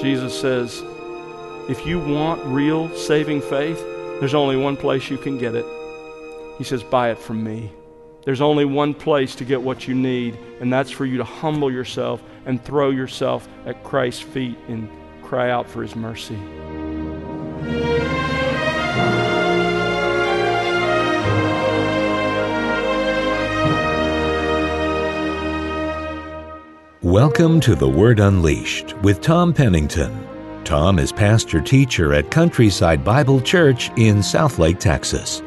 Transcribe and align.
Jesus 0.00 0.38
says, 0.38 0.82
if 1.68 1.84
you 1.84 1.98
want 1.98 2.44
real 2.46 2.88
saving 2.96 3.42
faith, 3.42 3.78
there's 4.20 4.34
only 4.34 4.56
one 4.56 4.76
place 4.76 5.10
you 5.10 5.18
can 5.18 5.38
get 5.38 5.54
it. 5.54 5.66
He 6.56 6.64
says, 6.64 6.82
buy 6.82 7.10
it 7.10 7.18
from 7.18 7.42
me. 7.42 7.70
There's 8.24 8.40
only 8.40 8.64
one 8.64 8.94
place 8.94 9.34
to 9.36 9.44
get 9.44 9.62
what 9.62 9.88
you 9.88 9.94
need, 9.94 10.38
and 10.60 10.72
that's 10.72 10.90
for 10.90 11.04
you 11.04 11.18
to 11.18 11.24
humble 11.24 11.70
yourself 11.70 12.22
and 12.46 12.62
throw 12.64 12.90
yourself 12.90 13.48
at 13.66 13.84
Christ's 13.84 14.22
feet 14.22 14.56
and 14.68 14.88
cry 15.22 15.50
out 15.50 15.68
for 15.68 15.82
his 15.82 15.94
mercy. 15.96 16.38
Welcome 27.08 27.58
to 27.60 27.74
The 27.74 27.88
Word 27.88 28.20
Unleashed 28.20 28.94
with 28.98 29.22
Tom 29.22 29.54
Pennington. 29.54 30.28
Tom 30.62 30.98
is 30.98 31.10
pastor 31.10 31.58
teacher 31.58 32.12
at 32.12 32.30
Countryside 32.30 33.02
Bible 33.02 33.40
Church 33.40 33.88
in 33.96 34.18
Southlake, 34.18 34.78
Texas. 34.78 35.40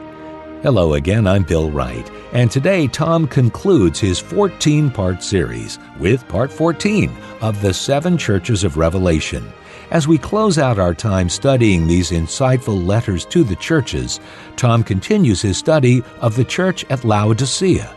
Hello 0.63 0.95
again, 0.95 1.27
I'm 1.27 1.43
Bill 1.43 1.69
Wright, 1.69 2.09
and 2.33 2.49
today 2.49 2.87
Tom 2.87 3.27
concludes 3.27 3.99
his 3.99 4.17
14 4.17 4.89
part 4.89 5.21
series 5.21 5.77
with 5.99 6.27
part 6.27 6.51
14 6.51 7.15
of 7.41 7.61
the 7.61 7.75
seven 7.75 8.17
churches 8.17 8.63
of 8.63 8.77
Revelation. 8.77 9.53
As 9.91 10.07
we 10.07 10.17
close 10.17 10.57
out 10.57 10.79
our 10.79 10.95
time 10.95 11.29
studying 11.29 11.85
these 11.85 12.09
insightful 12.09 12.87
letters 12.87 13.23
to 13.25 13.43
the 13.43 13.57
churches, 13.57 14.19
Tom 14.55 14.83
continues 14.83 15.43
his 15.43 15.57
study 15.57 16.01
of 16.21 16.35
the 16.35 16.45
church 16.45 16.85
at 16.89 17.05
Laodicea. 17.05 17.95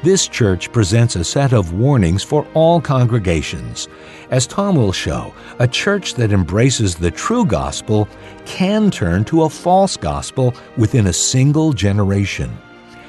This 0.00 0.28
church 0.28 0.70
presents 0.70 1.16
a 1.16 1.24
set 1.24 1.52
of 1.52 1.72
warnings 1.72 2.22
for 2.22 2.46
all 2.54 2.80
congregations. 2.80 3.88
As 4.30 4.46
Tom 4.46 4.76
will 4.76 4.92
show, 4.92 5.34
a 5.58 5.66
church 5.66 6.14
that 6.14 6.30
embraces 6.30 6.94
the 6.94 7.10
true 7.10 7.44
gospel 7.44 8.08
can 8.44 8.92
turn 8.92 9.24
to 9.24 9.42
a 9.42 9.50
false 9.50 9.96
gospel 9.96 10.54
within 10.76 11.08
a 11.08 11.12
single 11.12 11.72
generation. 11.72 12.56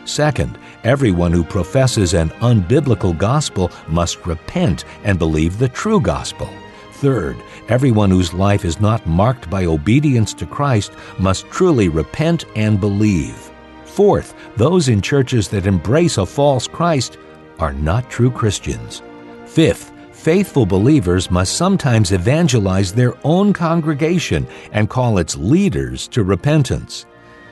Second, 0.05 0.57
everyone 0.83 1.31
who 1.31 1.43
professes 1.43 2.15
an 2.15 2.29
unbiblical 2.41 3.15
gospel 3.15 3.71
must 3.87 4.25
repent 4.25 4.83
and 5.03 5.19
believe 5.19 5.59
the 5.59 5.69
true 5.69 6.01
gospel. 6.01 6.49
Third, 6.93 7.37
everyone 7.67 8.09
whose 8.09 8.33
life 8.33 8.65
is 8.65 8.81
not 8.81 9.05
marked 9.05 9.47
by 9.47 9.65
obedience 9.65 10.33
to 10.33 10.47
Christ 10.47 10.91
must 11.19 11.47
truly 11.51 11.87
repent 11.87 12.45
and 12.55 12.79
believe. 12.79 13.48
Fourth, 13.99 14.33
those 14.55 14.87
in 14.87 15.01
churches 15.01 15.49
that 15.49 15.67
embrace 15.67 16.17
a 16.17 16.25
false 16.25 16.69
Christ 16.69 17.17
are 17.59 17.73
not 17.73 18.09
true 18.09 18.31
Christians. 18.31 19.01
Fifth, 19.45 19.91
faithful 20.13 20.65
believers 20.65 21.29
must 21.29 21.57
sometimes 21.57 22.13
evangelize 22.13 22.93
their 22.93 23.13
own 23.25 23.51
congregation 23.51 24.47
and 24.71 24.89
call 24.89 25.17
its 25.17 25.35
leaders 25.35 26.07
to 26.13 26.23
repentance. 26.23 27.07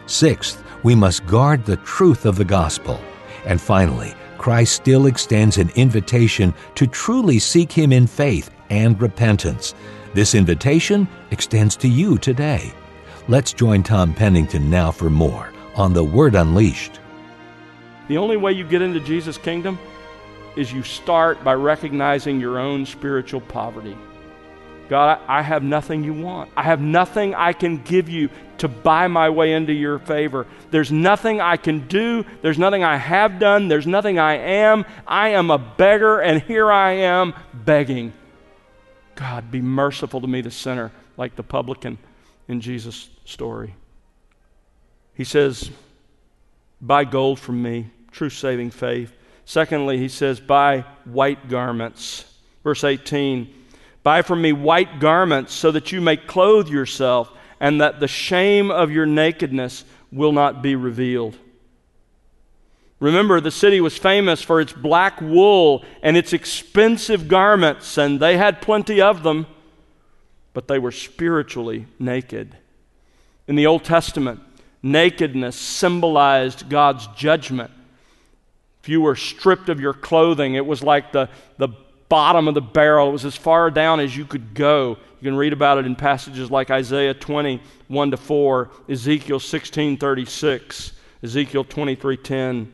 Sixth, 0.05 0.63
we 0.83 0.95
must 0.95 1.25
guard 1.25 1.65
the 1.65 1.75
truth 1.75 2.25
of 2.25 2.37
the 2.37 2.45
gospel. 2.45 2.97
And 3.45 3.59
finally, 3.59 4.15
Christ 4.37 4.73
still 4.73 5.07
extends 5.07 5.57
an 5.57 5.69
invitation 5.75 6.53
to 6.75 6.87
truly 6.87 7.39
seek 7.39 7.73
Him 7.73 7.91
in 7.91 8.07
faith 8.07 8.51
and 8.69 9.01
repentance. 9.01 9.75
This 10.13 10.33
invitation 10.33 11.09
extends 11.31 11.75
to 11.75 11.89
you 11.89 12.17
today. 12.17 12.71
Let's 13.27 13.51
join 13.51 13.83
Tom 13.83 14.13
Pennington 14.13 14.69
now 14.69 14.91
for 14.91 15.09
more 15.09 15.51
on 15.77 15.93
the 15.93 16.03
Word 16.03 16.35
Unleashed. 16.35 16.99
The 18.07 18.17
only 18.17 18.37
way 18.37 18.53
you 18.53 18.67
get 18.67 18.81
into 18.81 18.99
Jesus' 18.99 19.37
kingdom 19.37 19.77
is 20.55 20.73
you 20.73 20.83
start 20.83 21.43
by 21.43 21.53
recognizing 21.53 22.39
your 22.39 22.57
own 22.57 22.85
spiritual 22.85 23.41
poverty. 23.41 23.95
God, 24.89 25.19
I, 25.27 25.41
have 25.41 25.63
nothing 25.63 26.03
you 26.03 26.13
want. 26.13 26.49
I 26.55 26.63
have 26.63 26.79
nothing 26.79 27.35
I 27.35 27.51
can 27.53 27.83
give 27.83 28.07
you 28.07 28.29
to 28.59 28.67
buy 28.67 29.07
my 29.07 29.29
way 29.29 29.53
into 29.53 29.73
your 29.73 29.99
favor. 29.99 30.47
There's 30.71 30.91
nothing 30.91 31.41
I 31.41 31.57
can 31.57 31.87
do. 31.87 32.25
There's 32.41 32.57
nothing 32.57 32.83
I 32.83 32.95
have 32.95 33.37
done. 33.37 33.67
There's 33.67 33.85
nothing 33.85 34.17
I 34.17 34.35
am. 34.35 34.85
I 35.05 35.29
am 35.29 35.51
a 35.51 35.57
beggar, 35.57 36.19
and 36.19 36.41
here 36.41 36.71
I 36.71 36.93
am 36.93 37.33
begging. 37.53 38.13
God, 39.15 39.51
be 39.51 39.61
merciful 39.61 40.21
to 40.21 40.27
me, 40.27 40.41
the 40.41 40.51
sinner, 40.51 40.91
like 41.17 41.35
the 41.35 41.43
publican 41.43 41.97
in 42.47 42.61
Jesus' 42.61 43.09
story. 43.25 43.75
He 45.17 45.23
says, 45.23 45.71
Buy 46.79 47.03
gold 47.03 47.39
from 47.39 47.63
me, 47.63 47.89
true 48.11 48.29
saving 48.29 48.69
faith. 48.69 49.11
Secondly, 49.45 49.97
he 49.97 50.09
says, 50.09 50.39
Buy 50.39 50.85
white 51.05 51.49
garments. 51.49 52.31
Verse 52.63 52.83
18 52.83 53.51
Buy 54.03 54.21
from 54.21 54.43
me 54.43 54.53
white 54.53 54.99
garments 54.99 55.53
so 55.53 55.71
that 55.71 55.91
you 55.91 55.99
may 55.99 56.17
clothe 56.17 56.69
yourself, 56.69 57.31
and 57.59 57.81
that 57.81 57.99
the 57.99 58.07
shame 58.07 58.69
of 58.69 58.91
your 58.91 59.07
nakedness 59.07 59.83
will 60.11 60.31
not 60.31 60.61
be 60.61 60.75
revealed. 60.75 61.35
Remember, 62.99 63.41
the 63.41 63.51
city 63.51 63.81
was 63.81 63.97
famous 63.97 64.43
for 64.43 64.61
its 64.61 64.71
black 64.71 65.19
wool 65.19 65.83
and 66.03 66.15
its 66.15 66.31
expensive 66.31 67.27
garments, 67.27 67.97
and 67.97 68.19
they 68.19 68.37
had 68.37 68.61
plenty 68.61 69.01
of 69.01 69.23
them, 69.23 69.47
but 70.53 70.67
they 70.67 70.77
were 70.77 70.91
spiritually 70.91 71.87
naked. 71.97 72.55
In 73.47 73.55
the 73.55 73.65
Old 73.65 73.83
Testament, 73.83 74.41
Nakedness 74.83 75.55
symbolized 75.55 76.69
God's 76.69 77.07
judgment. 77.07 77.71
If 78.81 78.89
you 78.89 79.01
were 79.01 79.15
stripped 79.15 79.69
of 79.69 79.79
your 79.79 79.93
clothing, 79.93 80.55
it 80.55 80.65
was 80.65 80.83
like 80.83 81.11
the, 81.11 81.29
the 81.57 81.69
bottom 82.09 82.47
of 82.47 82.53
the 82.53 82.61
barrel. 82.61 83.09
It 83.09 83.11
was 83.11 83.25
as 83.25 83.35
far 83.35 83.69
down 83.69 83.99
as 83.99 84.15
you 84.15 84.25
could 84.25 84.53
go. 84.53 84.97
You 85.19 85.29
can 85.29 85.35
read 85.35 85.53
about 85.53 85.77
it 85.77 85.85
in 85.85 85.95
passages 85.95 86.51
like 86.51 86.69
Isaiah 86.69 87.13
20, 87.13 87.61
1 87.87 88.11
to 88.11 88.17
4, 88.17 88.71
Ezekiel 88.87 89.39
16, 89.39 89.97
36, 89.97 90.91
Ezekiel 91.23 91.63
23, 91.63 92.17
10. 92.17 92.73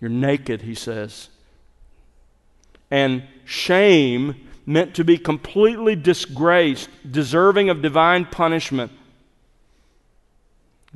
You're 0.00 0.10
naked, 0.10 0.62
he 0.62 0.74
says. 0.74 1.28
And 2.90 3.24
shame 3.44 4.36
meant 4.64 4.94
to 4.94 5.04
be 5.04 5.18
completely 5.18 5.96
disgraced, 5.96 6.88
deserving 7.10 7.68
of 7.68 7.82
divine 7.82 8.24
punishment. 8.26 8.92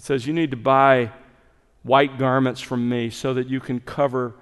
It 0.03 0.07
says, 0.07 0.27
You 0.27 0.33
need 0.33 0.51
to 0.51 0.57
buy 0.57 1.13
white 1.85 2.19
garments 2.19 2.61
from 2.61 2.89
me 2.89 3.09
so 3.09 3.35
that 3.35 3.47
you 3.47 3.61
can 3.61 3.79
cover 3.79 4.35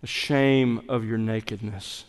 the 0.00 0.06
shame 0.06 0.86
of 0.88 1.04
your 1.04 1.18
nakedness. 1.18 2.06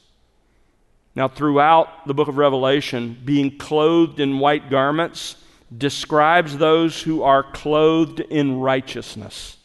Now, 1.14 1.28
throughout 1.28 2.08
the 2.08 2.14
book 2.14 2.30
of 2.30 2.38
Revelation, 2.38 3.20
being 3.26 3.58
clothed 3.58 4.22
in 4.22 4.40
white 4.40 4.70
garments 4.70 5.36
describes 5.78 6.58
those 6.58 7.02
who 7.02 7.24
are 7.24 7.44
clothed 7.44 8.22
in 8.22 8.62
righteousness. 8.62 9.58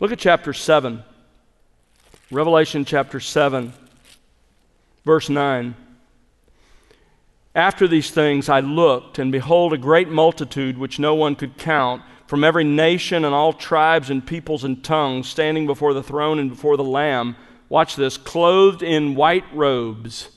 Look 0.00 0.12
at 0.12 0.18
chapter 0.18 0.54
7. 0.54 1.04
Revelation 2.30 2.86
chapter 2.86 3.20
7, 3.20 3.74
verse 5.04 5.28
9. 5.28 5.74
After 7.54 7.86
these 7.86 8.10
things 8.10 8.48
I 8.48 8.60
looked, 8.60 9.18
and 9.18 9.30
behold, 9.30 9.72
a 9.72 9.78
great 9.78 10.08
multitude 10.08 10.78
which 10.78 10.98
no 10.98 11.14
one 11.14 11.34
could 11.34 11.58
count, 11.58 12.02
from 12.26 12.44
every 12.44 12.64
nation 12.64 13.26
and 13.26 13.34
all 13.34 13.52
tribes 13.52 14.08
and 14.08 14.26
peoples 14.26 14.64
and 14.64 14.82
tongues, 14.82 15.28
standing 15.28 15.66
before 15.66 15.92
the 15.92 16.02
throne 16.02 16.38
and 16.38 16.48
before 16.48 16.78
the 16.78 16.84
Lamb. 16.84 17.36
Watch 17.68 17.94
this 17.94 18.16
clothed 18.16 18.82
in 18.82 19.14
white 19.14 19.44
robes. 19.52 20.30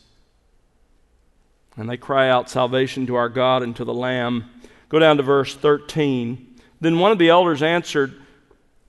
And 1.78 1.90
they 1.90 1.96
cry 1.96 2.30
out, 2.30 2.50
Salvation 2.50 3.06
to 3.08 3.16
our 3.16 3.30
God 3.30 3.64
and 3.64 3.74
to 3.78 3.86
the 3.86 3.94
Lamb. 3.94 4.50
Go 4.90 5.00
down 5.00 5.16
to 5.18 5.24
verse 5.24 5.56
13. 5.56 6.56
Then 6.82 7.00
one 7.00 7.14
of 7.14 7.18
the 7.18 7.30
elders 7.30 7.64
answered, 7.64 8.14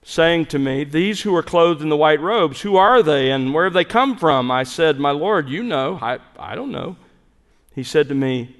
saying 0.03 0.47
to 0.47 0.59
me, 0.59 0.83
These 0.83 1.21
who 1.21 1.33
are 1.33 1.43
clothed 1.43 1.81
in 1.81 1.89
the 1.89 1.95
white 1.95 2.19
robes, 2.19 2.61
who 2.61 2.75
are 2.75 3.01
they 3.01 3.31
and 3.31 3.53
where 3.53 3.63
have 3.63 3.73
they 3.73 3.85
come 3.85 4.17
from? 4.17 4.51
I 4.51 4.63
said, 4.63 4.99
My 4.99 5.11
Lord, 5.11 5.47
you 5.47 5.63
know. 5.63 5.97
I, 6.01 6.19
I 6.37 6.55
don't 6.55 6.71
know 6.71 6.97
he 7.77 7.83
said 7.83 8.09
to 8.09 8.15
me, 8.15 8.55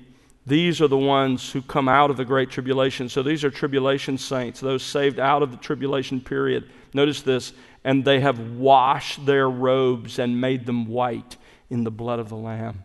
These 0.46 0.80
are 0.80 0.88
the 0.88 0.96
ones 0.96 1.52
who 1.52 1.64
come 1.64 1.90
out 1.90 2.12
of 2.12 2.18
the 2.18 2.24
great 2.24 2.52
tribulation. 2.52 3.10
So 3.10 3.24
these 3.24 3.44
are 3.44 3.50
tribulation 3.50 4.19
saints, 4.19 4.60
those 4.60 4.84
saved 4.84 5.19
out 5.19 5.42
of 5.42 5.50
the 5.50 5.58
tribulation 5.58 6.22
period. 6.22 6.69
Notice 6.94 7.24
this, 7.24 7.52
and 7.84 8.06
they 8.06 8.19
have 8.19 8.40
washed 8.52 9.25
their 9.25 9.50
robes 9.50 10.19
and 10.19 10.40
made 10.40 10.68
them 10.68 10.86
white 10.86 11.36
in 11.72 11.84
the 11.84 11.90
blood 11.90 12.19
of 12.19 12.30
the 12.30 12.36
Lamb. 12.36 12.84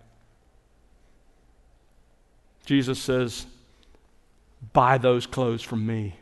Jesus 2.64 2.98
says, 2.98 3.44
Buy 4.72 4.96
those 4.96 5.26
clothes 5.26 5.60
from 5.60 5.84
me. 5.84 6.16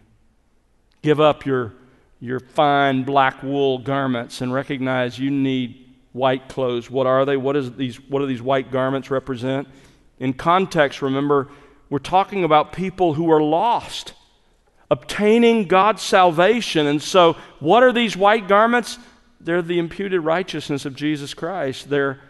Give 1.02 1.20
up 1.20 1.46
your, 1.46 1.72
your 2.18 2.40
fine 2.40 3.04
black 3.04 3.44
wool 3.44 3.78
garments 3.78 4.40
and 4.40 4.52
recognize 4.52 5.20
you 5.20 5.30
need 5.30 5.88
white 6.10 6.48
clothes. 6.48 6.90
What 6.90 7.06
are 7.06 7.24
they? 7.24 7.36
What, 7.36 7.54
is 7.54 7.76
these, 7.76 8.00
what 8.00 8.18
do 8.18 8.26
these 8.26 8.42
white 8.42 8.72
garments 8.72 9.08
represent? 9.08 9.68
In 10.20 10.34
context, 10.34 11.02
remember, 11.02 11.48
we're 11.88 11.98
talking 11.98 12.44
about 12.44 12.72
people 12.72 13.14
who 13.14 13.32
are 13.32 13.42
lost, 13.42 14.12
obtaining 14.90 15.66
God's 15.66 16.02
salvation. 16.02 16.86
And 16.86 17.02
so, 17.02 17.36
what 17.58 17.82
are 17.82 17.92
these 17.92 18.16
white 18.16 18.46
garments? 18.46 18.98
They're 19.40 19.62
the 19.62 19.78
imputed 19.78 20.20
righteousness 20.20 20.84
of 20.84 20.94
Jesus 20.94 21.34
Christ. 21.34 21.88
They're 21.88 22.20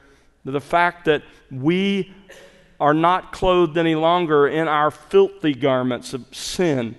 The 0.45 0.61
fact 0.61 1.05
that 1.05 1.23
we 1.51 2.15
are 2.79 2.95
not 2.95 3.33
clothed 3.33 3.77
any 3.77 3.95
longer 3.95 4.49
in 4.49 4.67
our 4.67 4.91
filthy 4.91 5.53
garments 5.53 6.15
of 6.15 6.25
sin, 6.35 6.95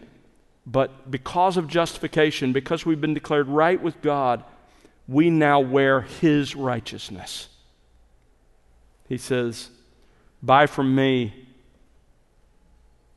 but 0.65 1.09
because 1.09 1.57
of 1.57 1.67
justification, 1.67 2.53
because 2.53 2.85
we've 2.85 3.01
been 3.01 3.15
declared 3.15 3.47
right 3.47 3.81
with 3.81 3.99
God, 4.01 4.43
we 5.07 5.29
now 5.31 5.59
wear 5.59 6.01
His 6.01 6.55
righteousness. 6.55 7.47
He 9.09 9.17
says, 9.17 9.71
Buy 10.43 10.65
from 10.65 10.95
me 10.95 11.33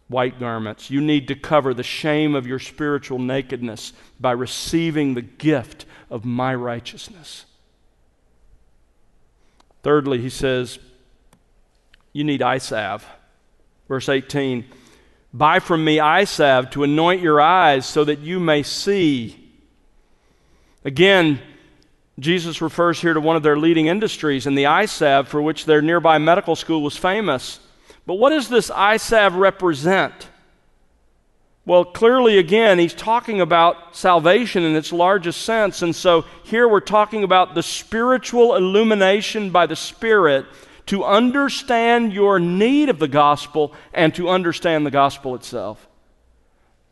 white 0.09 0.39
garments. 0.39 0.91
You 0.91 1.01
need 1.01 1.29
to 1.29 1.35
cover 1.35 1.73
the 1.73 1.83
shame 1.83 2.35
of 2.35 2.47
your 2.47 2.59
spiritual 2.59 3.19
nakedness 3.19 3.93
by 4.21 4.33
receiving 4.33 5.15
the 5.15 5.23
gift 5.23 5.87
of 6.11 6.25
my 6.25 6.55
righteousness. 6.55 7.47
Thirdly, 9.83 10.21
he 10.21 10.31
says, 10.31 10.79
You 12.13 12.25
need 12.25 12.43
eye 12.43 12.59
salve. 12.59 13.07
Verse 13.89 14.09
18 14.09 14.65
Buy 15.33 15.59
from 15.59 15.85
me 15.85 15.99
eye 15.99 16.25
salve 16.25 16.71
to 16.71 16.85
anoint 16.85 17.21
your 17.21 17.41
eyes 17.41 17.87
so 17.87 18.05
that 18.05 18.21
you 18.21 18.39
may 18.39 18.63
see. 18.63 19.41
Again, 20.85 21.41
Jesus 22.19 22.63
refers 22.63 23.01
here 23.01 23.15
to 23.15 23.21
one 23.21 23.37
of 23.37 23.43
their 23.43 23.59
leading 23.59 23.87
industries 23.87 24.47
in 24.47 24.55
the 24.55 24.87
salve 24.87 25.29
for 25.29 25.43
which 25.43 25.65
their 25.65 25.83
nearby 25.83 26.19
medical 26.19 26.55
school 26.55 26.83
was 26.83 26.97
famous. 26.97 27.59
But 28.07 28.15
what 28.15 28.31
does 28.31 28.49
this 28.49 28.67
salve 28.67 29.35
represent? 29.35 30.29
Well, 31.67 31.85
clearly, 31.87 32.37
again, 32.37 32.79
he's 32.79 32.93
talking 32.93 33.41
about 33.41 33.97
salvation 33.97 34.65
in 34.65 34.77
its 34.77 34.93
largest 34.93 35.43
sense. 35.43 35.81
And 35.81 35.97
so 35.97 36.27
here 36.43 36.69
we're 36.69 36.81
talking 36.81 37.25
about 37.25 37.55
the 37.55 37.63
spiritual 37.63 38.55
illumination 38.55 39.51
by 39.51 39.67
the 39.67 39.77
Spirit 39.77 40.45
to 40.87 41.05
understand 41.05 42.13
your 42.13 42.39
need 42.39 42.91
of 42.91 42.99
the 42.99 43.09
gospel 43.09 43.73
and 43.95 44.15
to 44.15 44.29
understand 44.29 44.85
the 44.85 44.91
gospel 44.91 45.35
itself. 45.35 45.89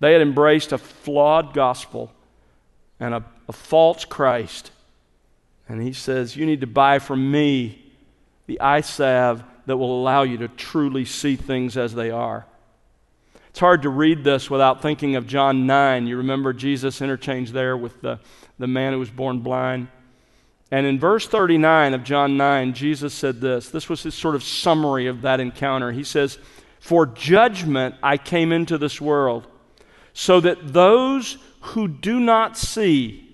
They 0.01 0.15
had 0.15 0.23
embraced 0.23 0.73
a 0.73 0.79
flawed 0.79 1.53
gospel 1.53 2.11
and 2.99 3.13
a, 3.13 3.25
a 3.49 3.53
false 3.53 4.07
Christ. 4.07 4.71
And 5.73 5.83
he 5.83 5.95
says, 5.95 6.37
You 6.37 6.45
need 6.45 6.61
to 6.61 6.67
buy 6.67 6.99
from 6.99 7.31
me 7.31 7.83
the 8.47 8.61
eye 8.61 8.83
salve 8.83 9.43
that 9.65 9.79
will 9.79 10.03
allow 10.03 10.23
you 10.23 10.37
to 10.37 10.49
truly 10.49 11.07
see 11.07 11.35
things 11.35 11.79
as 11.79 11.95
they 11.95 12.11
are. 12.11 12.45
It's 13.49 13.59
hard 13.59 13.81
to 13.83 13.89
read 13.89 14.23
this 14.23 14.51
without 14.51 14.83
thinking 14.83 15.17
of 15.17 15.27
John 15.27 15.67
9. 15.67 16.07
You 16.07 16.19
remember 16.19 16.53
Jesus 16.53 17.01
interchanged 17.01 17.55
there 17.55 17.75
with 17.75 18.03
the, 18.03 18.21
the 18.59 18.67
man 18.67 18.93
who 18.93 18.99
was 18.99 19.09
born 19.09 19.39
blind. 19.39 19.89
And 20.71 20.85
in 20.85 21.01
verse 21.01 21.27
39 21.27 21.95
of 21.95 22.05
John 22.05 22.37
9, 22.37 22.75
Jesus 22.75 23.15
said 23.15 23.41
this. 23.41 23.71
This 23.71 23.89
was 23.89 24.03
his 24.03 24.15
sort 24.15 24.35
of 24.35 24.45
summary 24.45 25.07
of 25.07 25.23
that 25.23 25.41
encounter. 25.41 25.91
He 25.91 26.05
says, 26.05 26.39
For 26.81 27.07
judgment 27.07 27.95
I 28.03 28.19
came 28.19 28.53
into 28.53 28.77
this 28.77 29.01
world, 29.01 29.47
so 30.13 30.39
that 30.39 30.75
those 30.75 31.39
who 31.61 31.89
do 31.89 32.21
not 32.21 32.59
see, 32.59 33.32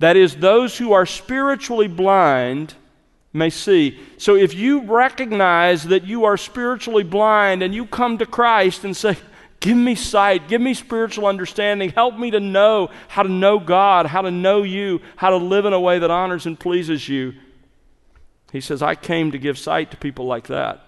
that 0.00 0.16
is, 0.16 0.36
those 0.36 0.76
who 0.76 0.92
are 0.92 1.06
spiritually 1.06 1.88
blind, 1.88 2.74
may 3.32 3.50
see. 3.50 4.00
So 4.18 4.34
if 4.34 4.54
you 4.54 4.82
recognize 4.82 5.84
that 5.84 6.04
you 6.04 6.24
are 6.24 6.36
spiritually 6.36 7.04
blind 7.04 7.62
and 7.62 7.74
you 7.74 7.86
come 7.86 8.18
to 8.18 8.26
Christ 8.26 8.84
and 8.84 8.96
say, 8.96 9.16
Give 9.60 9.76
me 9.76 9.94
sight, 9.94 10.48
give 10.48 10.62
me 10.62 10.72
spiritual 10.72 11.26
understanding, 11.26 11.90
help 11.90 12.16
me 12.18 12.30
to 12.30 12.40
know 12.40 12.88
how 13.08 13.22
to 13.22 13.28
know 13.28 13.58
God, 13.58 14.06
how 14.06 14.22
to 14.22 14.30
know 14.30 14.62
you, 14.62 15.02
how 15.16 15.28
to 15.28 15.36
live 15.36 15.66
in 15.66 15.74
a 15.74 15.80
way 15.80 15.98
that 15.98 16.10
honors 16.10 16.46
and 16.46 16.58
pleases 16.58 17.10
you. 17.10 17.34
He 18.52 18.62
says, 18.62 18.80
I 18.80 18.94
came 18.94 19.32
to 19.32 19.38
give 19.38 19.58
sight 19.58 19.90
to 19.90 19.98
people 19.98 20.24
like 20.24 20.46
that. 20.46 20.80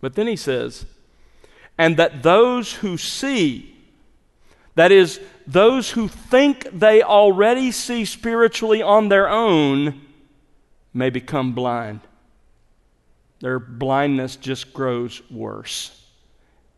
But 0.00 0.14
then 0.14 0.26
he 0.26 0.36
says, 0.36 0.86
and 1.76 1.98
that 1.98 2.22
those 2.22 2.72
who 2.72 2.96
see, 2.96 3.75
that 4.76 4.92
is, 4.92 5.20
those 5.46 5.90
who 5.90 6.06
think 6.06 6.68
they 6.70 7.02
already 7.02 7.72
see 7.72 8.04
spiritually 8.04 8.82
on 8.82 9.08
their 9.08 9.28
own, 9.28 10.00
may 10.92 11.10
become 11.10 11.52
blind. 11.52 12.00
Their 13.40 13.58
blindness 13.58 14.36
just 14.36 14.72
grows 14.72 15.22
worse. 15.30 16.02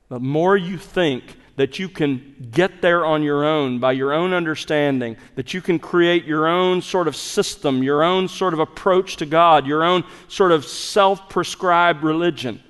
The 0.08 0.18
more 0.18 0.56
you 0.56 0.78
think 0.78 1.36
that 1.56 1.78
you 1.78 1.88
can 1.88 2.50
get 2.52 2.82
there 2.82 3.04
on 3.04 3.22
your 3.22 3.44
own 3.44 3.78
by 3.80 3.92
your 3.92 4.12
own 4.12 4.32
understanding, 4.32 5.16
that 5.34 5.52
you 5.52 5.60
can 5.60 5.78
create 5.78 6.24
your 6.24 6.46
own 6.46 6.82
sort 6.82 7.08
of 7.08 7.16
system, 7.16 7.82
your 7.82 8.02
own 8.02 8.28
sort 8.28 8.54
of 8.54 8.60
approach 8.60 9.16
to 9.16 9.26
God, 9.26 9.66
your 9.66 9.82
own 9.82 10.04
sort 10.28 10.52
of 10.52 10.64
self 10.64 11.28
prescribed 11.28 12.04
religion, 12.04 12.62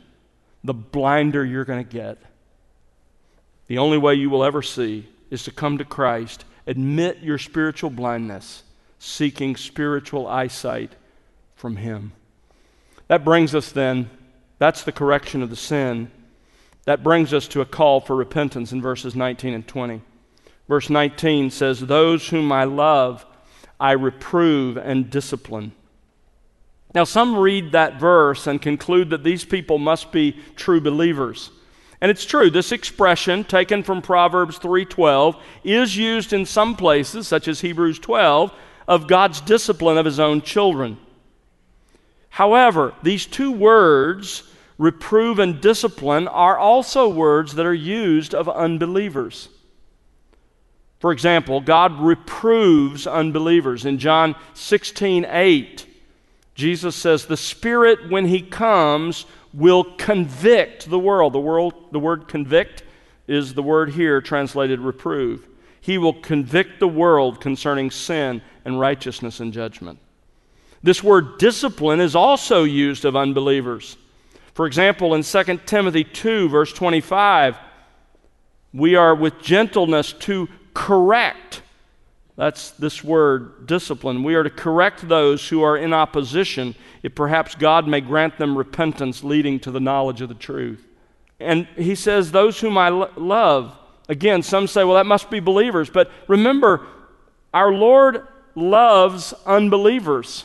the 0.64 0.74
blinder 0.74 1.44
you're 1.44 1.66
going 1.66 1.84
to 1.84 1.90
get. 1.90 2.18
The 3.66 3.78
only 3.78 3.98
way 3.98 4.14
you 4.14 4.30
will 4.30 4.42
ever 4.42 4.62
see 4.62 5.06
is 5.30 5.44
to 5.44 5.50
come 5.50 5.78
to 5.78 5.84
Christ, 5.84 6.44
admit 6.66 7.18
your 7.18 7.38
spiritual 7.38 7.90
blindness, 7.90 8.62
seeking 8.98 9.56
spiritual 9.56 10.26
eyesight 10.26 10.92
from 11.54 11.76
Him. 11.76 12.12
That 13.08 13.24
brings 13.24 13.54
us 13.54 13.72
then, 13.72 14.10
that's 14.58 14.82
the 14.82 14.92
correction 14.92 15.42
of 15.42 15.50
the 15.50 15.56
sin. 15.56 16.10
That 16.84 17.02
brings 17.02 17.32
us 17.32 17.46
to 17.48 17.60
a 17.60 17.66
call 17.66 18.00
for 18.00 18.16
repentance 18.16 18.72
in 18.72 18.82
verses 18.82 19.14
19 19.14 19.54
and 19.54 19.66
20. 19.66 20.02
Verse 20.68 20.90
19 20.90 21.50
says, 21.50 21.80
Those 21.80 22.28
whom 22.28 22.52
I 22.52 22.64
love, 22.64 23.24
I 23.80 23.92
reprove 23.92 24.76
and 24.76 25.10
discipline. 25.10 25.72
Now, 26.94 27.04
some 27.04 27.36
read 27.36 27.72
that 27.72 28.00
verse 28.00 28.46
and 28.46 28.60
conclude 28.60 29.10
that 29.10 29.22
these 29.22 29.44
people 29.44 29.78
must 29.78 30.10
be 30.10 30.38
true 30.56 30.80
believers. 30.80 31.50
And 32.00 32.10
it's 32.10 32.24
true, 32.24 32.50
this 32.50 32.70
expression, 32.70 33.44
taken 33.44 33.82
from 33.82 34.02
Proverbs 34.02 34.58
3:12, 34.58 35.36
is 35.64 35.96
used 35.96 36.32
in 36.32 36.46
some 36.46 36.76
places, 36.76 37.26
such 37.26 37.48
as 37.48 37.60
Hebrews 37.60 37.98
12, 37.98 38.52
of 38.86 39.08
God's 39.08 39.40
discipline 39.40 39.98
of 39.98 40.04
his 40.04 40.20
own 40.20 40.40
children. 40.40 40.98
However, 42.30 42.94
these 43.02 43.26
two 43.26 43.50
words, 43.50 44.44
reprove 44.78 45.40
and 45.40 45.60
discipline, 45.60 46.28
are 46.28 46.56
also 46.56 47.08
words 47.08 47.54
that 47.54 47.66
are 47.66 47.74
used 47.74 48.34
of 48.34 48.48
unbelievers. 48.48 49.48
For 51.00 51.12
example, 51.12 51.60
God 51.60 52.00
reproves 52.00 53.06
unbelievers. 53.06 53.84
In 53.84 53.98
John 53.98 54.34
16 54.54 55.26
8, 55.28 55.86
Jesus 56.54 56.96
says, 56.96 57.26
The 57.26 57.36
Spirit, 57.36 58.10
when 58.10 58.26
He 58.26 58.42
comes, 58.42 59.26
will 59.52 59.84
convict 59.84 60.88
the 60.88 60.98
world. 60.98 61.32
The, 61.32 61.40
world, 61.40 61.74
the 61.92 61.98
word 61.98 62.28
convict 62.28 62.82
is 63.26 63.54
the 63.54 63.62
word 63.62 63.90
here 63.90 64.20
translated 64.20 64.80
reprove. 64.80 65.46
He 65.80 65.98
will 65.98 66.14
convict 66.14 66.80
the 66.80 66.88
world 66.88 67.40
concerning 67.40 67.90
sin 67.90 68.42
and 68.64 68.78
righteousness 68.78 69.40
and 69.40 69.52
judgment. 69.52 69.98
This 70.82 71.02
word 71.02 71.38
discipline 71.38 72.00
is 72.00 72.14
also 72.14 72.64
used 72.64 73.04
of 73.04 73.16
unbelievers. 73.16 73.96
For 74.54 74.66
example, 74.66 75.14
in 75.14 75.22
2 75.22 75.60
Timothy 75.66 76.04
2, 76.04 76.48
verse 76.48 76.72
25, 76.72 77.56
we 78.72 78.96
are 78.96 79.14
with 79.14 79.40
gentleness 79.40 80.12
to 80.12 80.48
correct. 80.74 81.62
That's 82.38 82.70
this 82.70 83.02
word, 83.02 83.66
discipline. 83.66 84.22
We 84.22 84.36
are 84.36 84.44
to 84.44 84.50
correct 84.50 85.08
those 85.08 85.48
who 85.48 85.62
are 85.62 85.76
in 85.76 85.92
opposition, 85.92 86.76
if 87.02 87.16
perhaps 87.16 87.56
God 87.56 87.88
may 87.88 88.00
grant 88.00 88.38
them 88.38 88.56
repentance 88.56 89.24
leading 89.24 89.58
to 89.60 89.72
the 89.72 89.80
knowledge 89.80 90.20
of 90.20 90.28
the 90.28 90.36
truth. 90.36 90.86
And 91.40 91.66
he 91.76 91.96
says, 91.96 92.30
Those 92.30 92.60
whom 92.60 92.78
I 92.78 92.90
lo- 92.90 93.10
love. 93.16 93.76
Again, 94.08 94.44
some 94.44 94.68
say, 94.68 94.84
well, 94.84 94.94
that 94.94 95.04
must 95.04 95.30
be 95.30 95.40
believers. 95.40 95.90
But 95.90 96.12
remember, 96.28 96.86
our 97.52 97.72
Lord 97.72 98.24
loves 98.54 99.34
unbelievers. 99.44 100.44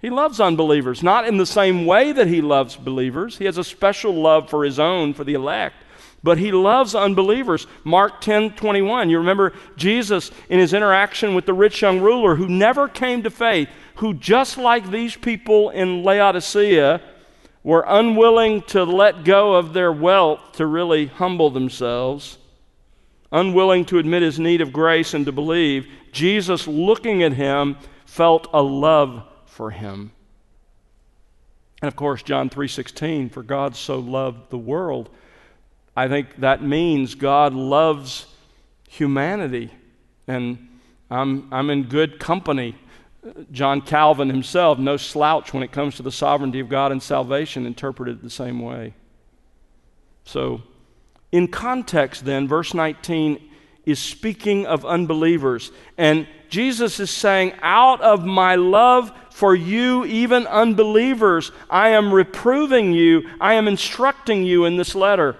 He 0.00 0.08
loves 0.08 0.40
unbelievers, 0.40 1.02
not 1.02 1.28
in 1.28 1.36
the 1.36 1.44
same 1.44 1.84
way 1.84 2.12
that 2.12 2.28
he 2.28 2.40
loves 2.40 2.76
believers. 2.76 3.36
He 3.36 3.44
has 3.44 3.58
a 3.58 3.64
special 3.64 4.14
love 4.14 4.48
for 4.48 4.64
his 4.64 4.78
own, 4.78 5.12
for 5.12 5.24
the 5.24 5.34
elect. 5.34 5.76
But 6.22 6.38
he 6.38 6.52
loves 6.52 6.94
unbelievers. 6.94 7.66
Mark 7.82 8.20
10 8.20 8.52
21. 8.52 9.08
You 9.08 9.18
remember 9.18 9.52
Jesus 9.76 10.30
in 10.48 10.58
his 10.58 10.74
interaction 10.74 11.34
with 11.34 11.46
the 11.46 11.54
rich 11.54 11.80
young 11.80 12.00
ruler 12.00 12.36
who 12.36 12.46
never 12.46 12.88
came 12.88 13.22
to 13.22 13.30
faith, 13.30 13.68
who, 13.96 14.12
just 14.14 14.58
like 14.58 14.90
these 14.90 15.16
people 15.16 15.70
in 15.70 16.02
Laodicea, 16.02 17.00
were 17.62 17.84
unwilling 17.86 18.62
to 18.62 18.84
let 18.84 19.24
go 19.24 19.54
of 19.54 19.72
their 19.72 19.92
wealth 19.92 20.40
to 20.52 20.66
really 20.66 21.06
humble 21.06 21.50
themselves, 21.50 22.38
unwilling 23.32 23.84
to 23.86 23.98
admit 23.98 24.22
his 24.22 24.38
need 24.38 24.60
of 24.60 24.72
grace 24.72 25.14
and 25.14 25.26
to 25.26 25.32
believe. 25.32 25.86
Jesus, 26.12 26.66
looking 26.66 27.22
at 27.22 27.32
him, 27.32 27.76
felt 28.04 28.46
a 28.52 28.62
love 28.62 29.22
for 29.46 29.70
him. 29.70 30.12
And 31.80 31.88
of 31.88 31.96
course, 31.96 32.22
John 32.22 32.50
3:16, 32.50 33.30
for 33.30 33.42
God 33.42 33.74
so 33.74 33.98
loved 33.98 34.50
the 34.50 34.58
world. 34.58 35.08
I 35.96 36.08
think 36.08 36.36
that 36.40 36.62
means 36.62 37.14
God 37.14 37.54
loves 37.54 38.26
humanity. 38.88 39.70
And 40.26 40.68
I'm, 41.10 41.48
I'm 41.52 41.70
in 41.70 41.84
good 41.84 42.18
company 42.18 42.76
John 43.52 43.82
Calvin 43.82 44.28
himself, 44.28 44.78
no 44.78 44.96
slouch 44.96 45.52
when 45.52 45.62
it 45.62 45.72
comes 45.72 45.96
to 45.96 46.02
the 46.02 46.12
sovereignty 46.12 46.60
of 46.60 46.68
God 46.68 46.92
and 46.92 47.02
salvation, 47.02 47.66
interpreted 47.66 48.22
the 48.22 48.30
same 48.30 48.60
way. 48.60 48.94
So, 50.24 50.62
in 51.30 51.48
context, 51.48 52.24
then, 52.24 52.48
verse 52.48 52.72
19 52.72 53.50
is 53.84 53.98
speaking 53.98 54.66
of 54.66 54.84
unbelievers. 54.84 55.70
And 55.98 56.26
Jesus 56.48 56.98
is 56.98 57.10
saying, 57.10 57.52
Out 57.62 58.00
of 58.00 58.24
my 58.24 58.56
love 58.56 59.12
for 59.30 59.54
you, 59.54 60.04
even 60.06 60.46
unbelievers, 60.46 61.52
I 61.68 61.90
am 61.90 62.12
reproving 62.12 62.92
you, 62.92 63.28
I 63.40 63.54
am 63.54 63.68
instructing 63.68 64.44
you 64.44 64.64
in 64.64 64.76
this 64.76 64.94
letter. 64.94 65.36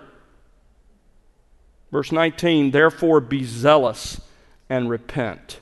Verse 1.90 2.12
19, 2.12 2.70
therefore 2.70 3.20
be 3.20 3.44
zealous 3.44 4.20
and 4.68 4.88
repent. 4.88 5.60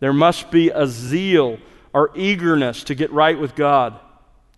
There 0.00 0.12
must 0.12 0.50
be 0.50 0.70
a 0.70 0.86
zeal 0.86 1.58
or 1.92 2.10
eagerness 2.14 2.84
to 2.84 2.94
get 2.94 3.10
right 3.12 3.38
with 3.38 3.54
God. 3.54 3.98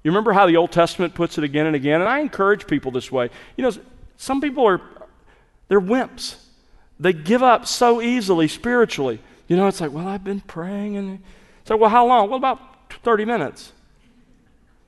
You 0.03 0.11
remember 0.11 0.33
how 0.33 0.47
the 0.47 0.57
Old 0.57 0.73
Testament 0.73 1.15
puts 1.15 1.39
it 1.39 1.45
again 1.45 1.67
and 1.67 1.75
again? 1.75 2.01
And 2.01 2.09
I 2.09 2.21
encourage 2.21 2.67
people 2.67 2.93
this 2.93 3.11
way. 3.11 3.31
You 3.57 3.65
know, 3.65 3.73
some 4.17 4.41
people 4.41 4.67
are, 4.67 4.81
they're 5.69 5.81
wimps. 5.81 6.37
They 7.01 7.13
give 7.13 7.43
up 7.43 7.67
so 7.67 8.01
easily 8.01 8.49
spiritually. 8.49 9.21
You 9.49 9.57
know, 9.57 9.67
it's 9.67 9.81
like, 9.81 9.93
well, 9.93 10.07
I've 10.07 10.25
been 10.25 10.41
praying. 10.41 10.97
And 10.97 11.21
it's 11.61 11.71
like, 11.71 11.81
well, 11.81 11.91
how 11.91 12.07
long? 12.07 12.29
Well, 12.29 12.39
about 12.39 12.93
30 13.03 13.25
minutes. 13.25 13.73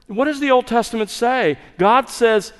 What 0.06 0.24
does 0.24 0.40
the 0.40 0.50
Old 0.50 0.66
Testament 0.66 1.10
say? 1.10 1.58
God 1.76 2.08
says, 2.08 2.52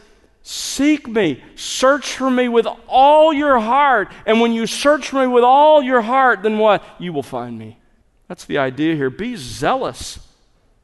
Seek 0.50 1.06
me, 1.06 1.44
search 1.56 2.14
for 2.14 2.30
me 2.30 2.48
with 2.48 2.66
all 2.86 3.34
your 3.34 3.58
heart. 3.58 4.10
And 4.24 4.40
when 4.40 4.54
you 4.54 4.66
search 4.66 5.10
for 5.10 5.20
me 5.20 5.26
with 5.26 5.44
all 5.44 5.82
your 5.82 6.00
heart, 6.00 6.42
then 6.42 6.56
what? 6.56 6.82
You 6.98 7.12
will 7.12 7.22
find 7.22 7.58
me. 7.58 7.78
That's 8.28 8.46
the 8.46 8.56
idea 8.56 8.96
here. 8.96 9.10
Be 9.10 9.36
zealous. 9.36 10.18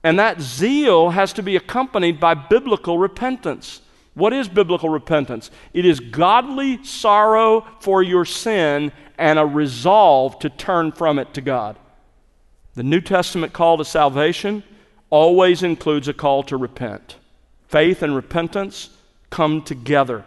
And 0.02 0.18
that 0.18 0.42
zeal 0.42 1.08
has 1.08 1.32
to 1.32 1.42
be 1.42 1.56
accompanied 1.56 2.20
by 2.20 2.34
biblical 2.34 2.98
repentance. 2.98 3.80
What 4.12 4.34
is 4.34 4.48
biblical 4.50 4.90
repentance? 4.90 5.50
It 5.72 5.86
is 5.86 5.98
godly 5.98 6.84
sorrow 6.84 7.66
for 7.80 8.02
your 8.02 8.26
sin 8.26 8.92
and 9.16 9.38
a 9.38 9.46
resolve 9.46 10.38
to 10.40 10.50
turn 10.50 10.92
from 10.92 11.18
it 11.18 11.32
to 11.32 11.40
God. 11.40 11.78
The 12.74 12.82
New 12.82 13.00
Testament 13.00 13.54
call 13.54 13.78
to 13.78 13.84
salvation 13.86 14.62
always 15.08 15.62
includes 15.62 16.06
a 16.06 16.12
call 16.12 16.42
to 16.42 16.58
repent. 16.58 17.16
Faith 17.66 18.02
and 18.02 18.14
repentance 18.14 18.90
come 19.34 19.60
together. 19.62 20.24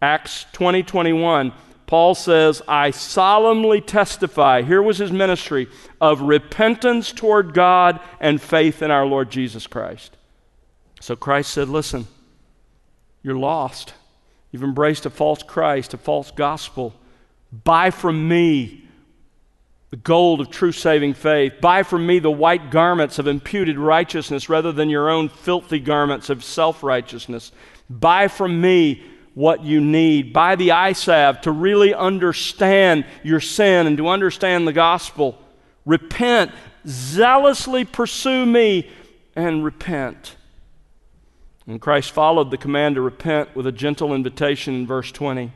Acts 0.00 0.46
20 0.52 0.82
21, 0.82 1.52
Paul 1.86 2.14
says, 2.14 2.62
I 2.66 2.90
solemnly 2.90 3.82
testify, 3.82 4.62
here 4.62 4.80
was 4.80 4.96
his 4.96 5.12
ministry, 5.12 5.68
of 6.00 6.22
repentance 6.22 7.12
toward 7.12 7.52
God 7.52 8.00
and 8.18 8.40
faith 8.40 8.80
in 8.80 8.90
our 8.90 9.04
Lord 9.04 9.28
Jesus 9.30 9.66
Christ. 9.66 10.16
So 11.00 11.16
Christ 11.16 11.52
said, 11.52 11.68
Listen, 11.68 12.06
you're 13.22 13.36
lost. 13.36 13.92
You've 14.50 14.64
embraced 14.64 15.04
a 15.04 15.10
false 15.10 15.42
Christ, 15.42 15.92
a 15.92 15.98
false 15.98 16.30
gospel. 16.30 16.94
Buy 17.52 17.90
from 17.90 18.26
me 18.26 18.88
the 19.90 19.96
gold 19.96 20.40
of 20.40 20.50
true 20.50 20.72
saving 20.72 21.12
faith. 21.12 21.60
Buy 21.60 21.82
from 21.82 22.06
me 22.06 22.20
the 22.20 22.30
white 22.30 22.70
garments 22.70 23.18
of 23.18 23.26
imputed 23.26 23.78
righteousness 23.78 24.48
rather 24.48 24.72
than 24.72 24.88
your 24.88 25.10
own 25.10 25.28
filthy 25.28 25.78
garments 25.78 26.30
of 26.30 26.42
self 26.42 26.82
righteousness. 26.82 27.52
Buy 27.90 28.28
from 28.28 28.60
me 28.60 29.02
what 29.34 29.64
you 29.64 29.80
need. 29.80 30.32
Buy 30.32 30.54
the 30.54 30.70
eye 30.70 30.92
salve 30.92 31.40
to 31.42 31.50
really 31.50 31.92
understand 31.92 33.04
your 33.24 33.40
sin 33.40 33.88
and 33.88 33.96
to 33.96 34.08
understand 34.08 34.66
the 34.66 34.72
gospel. 34.72 35.36
Repent. 35.84 36.52
Zealously 36.86 37.84
pursue 37.84 38.46
me 38.46 38.88
and 39.34 39.64
repent. 39.64 40.36
And 41.66 41.80
Christ 41.80 42.12
followed 42.12 42.50
the 42.50 42.56
command 42.56 42.94
to 42.94 43.00
repent 43.00 43.54
with 43.54 43.66
a 43.66 43.72
gentle 43.72 44.14
invitation 44.14 44.74
in 44.74 44.86
verse 44.86 45.12
20 45.12 45.52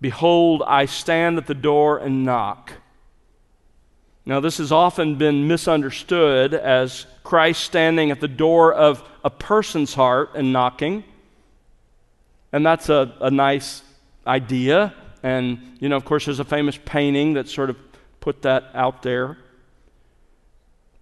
Behold, 0.00 0.62
I 0.64 0.86
stand 0.86 1.38
at 1.38 1.46
the 1.46 1.54
door 1.54 1.98
and 1.98 2.24
knock. 2.24 2.72
Now, 4.24 4.40
this 4.40 4.58
has 4.58 4.70
often 4.70 5.16
been 5.16 5.48
misunderstood 5.48 6.54
as 6.54 7.06
Christ 7.24 7.64
standing 7.64 8.10
at 8.10 8.20
the 8.20 8.28
door 8.28 8.72
of 8.72 9.02
a 9.24 9.30
person's 9.30 9.94
heart 9.94 10.32
and 10.34 10.52
knocking. 10.52 11.02
And 12.52 12.64
that's 12.64 12.88
a, 12.88 13.14
a 13.20 13.30
nice 13.30 13.82
idea. 14.26 14.94
And, 15.22 15.76
you 15.80 15.88
know, 15.88 15.96
of 15.96 16.04
course, 16.04 16.26
there's 16.26 16.40
a 16.40 16.44
famous 16.44 16.78
painting 16.84 17.34
that 17.34 17.48
sort 17.48 17.70
of 17.70 17.76
put 18.20 18.42
that 18.42 18.70
out 18.74 19.02
there. 19.02 19.38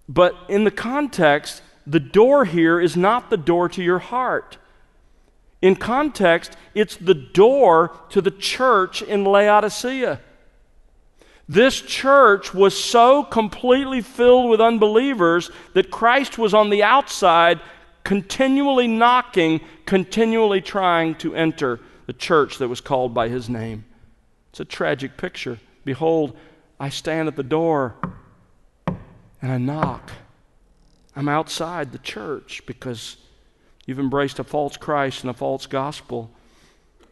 But 0.08 0.34
in 0.48 0.64
the 0.64 0.70
context, 0.70 1.62
the 1.86 2.00
door 2.00 2.44
here 2.44 2.80
is 2.80 2.96
not 2.96 3.30
the 3.30 3.36
door 3.36 3.68
to 3.70 3.82
your 3.82 3.98
heart. 3.98 4.58
In 5.62 5.76
context, 5.76 6.56
it's 6.74 6.96
the 6.96 7.14
door 7.14 7.96
to 8.10 8.20
the 8.20 8.30
church 8.30 9.02
in 9.02 9.24
Laodicea. 9.24 10.20
This 11.48 11.80
church 11.80 12.52
was 12.52 12.78
so 12.78 13.22
completely 13.22 14.00
filled 14.00 14.50
with 14.50 14.60
unbelievers 14.60 15.50
that 15.74 15.90
Christ 15.90 16.38
was 16.38 16.54
on 16.54 16.70
the 16.70 16.82
outside, 16.82 17.60
continually 18.06 18.86
knocking, 18.86 19.60
continually 19.84 20.60
trying 20.60 21.12
to 21.16 21.34
enter 21.34 21.80
the 22.06 22.12
church 22.12 22.58
that 22.58 22.68
was 22.68 22.80
called 22.80 23.12
by 23.12 23.28
his 23.28 23.48
name. 23.48 23.84
It's 24.50 24.60
a 24.60 24.64
tragic 24.64 25.16
picture. 25.16 25.58
Behold, 25.84 26.36
I 26.78 26.88
stand 26.88 27.26
at 27.26 27.34
the 27.34 27.42
door 27.42 27.96
and 29.42 29.50
I 29.50 29.58
knock. 29.58 30.12
I'm 31.16 31.28
outside 31.28 31.90
the 31.90 31.98
church 31.98 32.62
because 32.64 33.16
you've 33.86 33.98
embraced 33.98 34.38
a 34.38 34.44
false 34.44 34.76
Christ 34.76 35.24
and 35.24 35.30
a 35.30 35.34
false 35.34 35.66
gospel. 35.66 36.30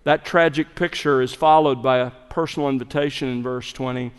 That 0.05 0.25
tragic 0.25 0.77
picture 0.77 1.21
is 1.21 1.35
followed 1.35 1.83
by 1.83 1.99
a 1.99 2.11
personal 2.31 2.69
invitation 2.69 3.27
in 3.27 3.43
verse 3.43 3.73
20. 3.73 4.13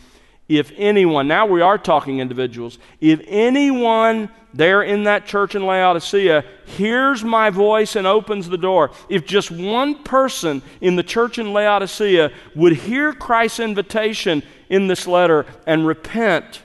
If 0.48 0.72
anyone, 0.78 1.28
now 1.28 1.48
we 1.48 1.62
are 1.62 1.78
talking 1.78 2.20
individuals, 2.20 2.78
if 3.02 3.20
anyone 3.26 4.30
there 4.54 4.84
in 4.84 5.04
that 5.04 5.26
church 5.26 5.56
in 5.56 5.66
Laodicea 5.66 6.46
hears 6.66 7.24
my 7.24 7.50
voice 7.50 7.96
and 7.96 8.06
opens 8.06 8.48
the 8.48 8.58
door, 8.58 8.92
if 9.10 9.26
just 9.26 9.50
one 9.50 10.04
person 10.04 10.62
in 10.82 10.96
the 10.96 11.04
church 11.04 11.40
in 11.40 11.52
Laodicea 11.52 12.32
would 12.56 12.74
hear 12.74 13.12
Christ's 13.12 13.60
invitation 13.60 14.44
in 14.70 14.88
this 14.88 15.08
letter 15.08 15.46
and 15.66 15.88
repent, 15.88 16.62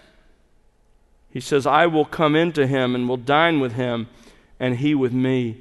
he 1.30 1.40
says, 1.40 1.66
I 1.66 1.86
will 1.86 2.04
come 2.04 2.36
into 2.36 2.66
him 2.66 2.94
and 2.94 3.08
will 3.08 3.16
dine 3.16 3.60
with 3.60 3.72
him, 3.72 4.08
and 4.58 4.76
he 4.76 4.94
with 4.94 5.12
me. 5.12 5.56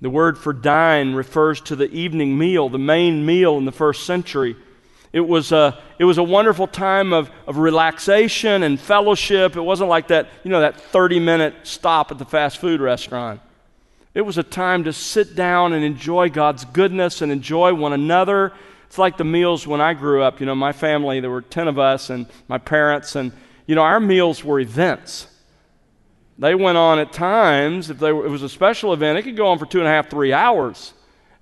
The 0.00 0.10
word 0.10 0.36
for 0.36 0.52
dine 0.52 1.14
refers 1.14 1.60
to 1.62 1.76
the 1.76 1.90
evening 1.90 2.36
meal, 2.36 2.68
the 2.68 2.78
main 2.78 3.24
meal 3.24 3.56
in 3.56 3.66
the 3.66 3.72
first 3.72 4.04
century. 4.04 4.56
It 5.14 5.20
was 5.20 5.52
a, 5.52 5.78
it 6.00 6.04
was 6.04 6.18
a 6.18 6.24
wonderful 6.24 6.66
time 6.66 7.12
of, 7.12 7.30
of 7.46 7.58
relaxation 7.58 8.64
and 8.64 8.80
fellowship. 8.80 9.54
It 9.54 9.60
wasn't 9.60 9.88
like 9.88 10.08
that, 10.08 10.28
you 10.42 10.50
know, 10.50 10.58
that 10.58 10.80
30 10.80 11.20
minute 11.20 11.54
stop 11.62 12.10
at 12.10 12.18
the 12.18 12.24
fast 12.24 12.58
food 12.58 12.80
restaurant. 12.80 13.40
It 14.12 14.22
was 14.22 14.38
a 14.38 14.42
time 14.42 14.82
to 14.84 14.92
sit 14.92 15.36
down 15.36 15.72
and 15.72 15.84
enjoy 15.84 16.30
God's 16.30 16.64
goodness 16.64 17.22
and 17.22 17.30
enjoy 17.30 17.74
one 17.74 17.92
another. 17.92 18.52
It's 18.86 18.98
like 18.98 19.16
the 19.16 19.24
meals 19.24 19.68
when 19.68 19.80
I 19.80 19.94
grew 19.94 20.20
up. 20.20 20.40
You 20.40 20.46
know, 20.46 20.56
my 20.56 20.72
family, 20.72 21.20
there 21.20 21.30
were 21.30 21.42
10 21.42 21.68
of 21.68 21.78
us 21.78 22.10
and 22.10 22.26
my 22.48 22.58
parents, 22.58 23.14
and, 23.14 23.30
you 23.68 23.76
know, 23.76 23.82
our 23.82 24.00
meals 24.00 24.42
were 24.42 24.58
events. 24.58 25.28
They 26.40 26.56
went 26.56 26.76
on 26.76 26.98
at 26.98 27.12
times, 27.12 27.88
if 27.88 28.00
were, 28.00 28.26
it 28.26 28.30
was 28.30 28.42
a 28.42 28.48
special 28.48 28.92
event, 28.92 29.16
it 29.16 29.22
could 29.22 29.36
go 29.36 29.46
on 29.46 29.60
for 29.60 29.66
two 29.66 29.78
and 29.78 29.86
a 29.86 29.90
half, 29.92 30.10
three 30.10 30.32
hours. 30.32 30.92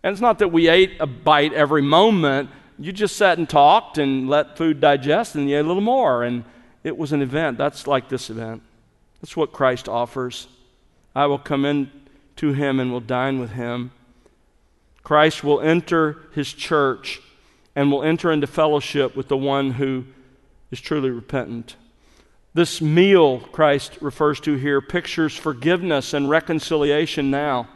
And 0.02 0.12
it's 0.12 0.21
not 0.21 0.41
that 0.41 0.49
we 0.49 0.69
ate 0.69 1.00
a 1.00 1.07
bite 1.07 1.55
every 1.55 1.81
moment. 1.81 2.50
You 2.83 2.91
just 2.93 3.17
sat 3.17 3.39
and 3.39 3.49
talked 3.49 3.97
and 3.99 4.29
let 4.29 4.57
food 4.57 4.81
digest 4.81 5.37
and 5.37 5.49
you 5.49 5.57
ate 5.57 5.61
a 5.61 5.69
little 5.69 5.81
more. 5.81 6.25
And 6.25 6.45
it 6.83 6.99
was 6.99 7.12
an 7.12 7.23
event. 7.23 7.57
That's 7.57 7.87
like 7.87 8.09
this 8.09 8.29
event. 8.29 8.62
That's 9.21 9.37
what 9.37 9.53
Christ 9.53 9.89
offers. 9.89 10.49
I 11.15 11.27
will 11.27 11.39
come 11.39 11.65
in 11.65 11.93
to 12.37 12.53
him 12.53 12.81
and 12.81 12.91
will 12.91 13.01
dine 13.01 13.39
with 13.39 13.53
him. 13.53 13.93
Christ 15.05 15.45
will 15.45 15.61
enter 15.61 16.23
his 16.35 16.53
church 16.53 17.21
and 17.77 17.91
will 17.91 18.03
enter 18.03 18.33
into 18.33 18.49
fellowship 18.49 19.15
with 19.15 19.29
the 19.29 19.37
one 19.37 19.73
who 19.73 20.05
is 20.73 20.81
truly 20.81 21.11
repentant. 21.11 21.77
This 22.55 22.81
meal 22.81 23.41
Christ 23.41 23.99
refers 24.01 24.41
to 24.41 24.57
here 24.57 24.81
pictures 24.81 25.37
forgiveness 25.37 26.15
and 26.15 26.29
reconciliation 26.29 27.31
now, 27.31 27.69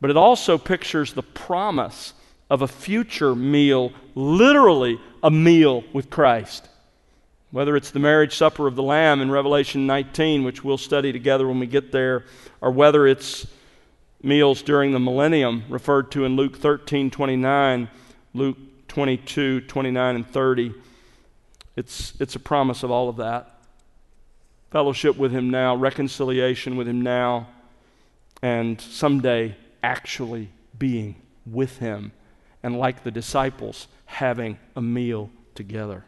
but 0.00 0.10
it 0.10 0.16
also 0.16 0.58
pictures 0.58 1.12
the 1.12 1.22
promise 1.22 2.12
of 2.50 2.62
a 2.62 2.68
future 2.68 3.34
meal, 3.34 3.92
literally 4.14 5.00
a 5.22 5.30
meal 5.30 5.84
with 5.92 6.10
Christ. 6.10 6.68
Whether 7.52 7.76
it's 7.76 7.90
the 7.90 8.00
marriage 8.00 8.34
supper 8.34 8.66
of 8.66 8.74
the 8.74 8.82
Lamb 8.82 9.20
in 9.20 9.30
Revelation 9.30 9.86
19, 9.86 10.44
which 10.44 10.64
we'll 10.64 10.78
study 10.78 11.12
together 11.12 11.46
when 11.46 11.60
we 11.60 11.66
get 11.66 11.92
there, 11.92 12.24
or 12.60 12.72
whether 12.72 13.06
it's 13.06 13.46
meals 14.22 14.62
during 14.62 14.92
the 14.92 15.00
millennium 15.00 15.64
referred 15.68 16.10
to 16.12 16.24
in 16.24 16.36
Luke 16.36 16.58
13 16.58 17.10
29, 17.10 17.88
Luke 18.34 18.58
22 18.88 19.62
29 19.62 20.14
and 20.16 20.28
30. 20.28 20.74
It's, 21.76 22.12
it's 22.20 22.34
a 22.34 22.40
promise 22.40 22.82
of 22.82 22.90
all 22.90 23.08
of 23.08 23.16
that. 23.16 23.58
fellowship 24.70 25.16
with 25.16 25.32
Him 25.32 25.50
now, 25.50 25.74
reconciliation 25.74 26.76
with 26.76 26.88
Him 26.88 27.00
now, 27.00 27.48
and 28.42 28.80
someday 28.80 29.56
actually 29.82 30.50
being 30.78 31.16
with 31.46 31.78
Him 31.78 32.12
and, 32.62 32.78
like 32.78 33.02
the 33.02 33.10
disciples, 33.10 33.88
having 34.06 34.58
a 34.76 34.82
meal 34.82 35.30
together. 35.54 36.04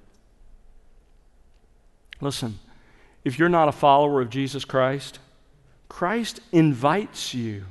Listen, 2.20 2.58
if 3.24 3.38
you're 3.38 3.48
not 3.48 3.68
a 3.68 3.72
follower 3.72 4.20
of 4.20 4.30
Jesus 4.30 4.64
Christ, 4.64 5.18
Christ 5.88 6.40
invites 6.52 7.34
you. 7.34 7.64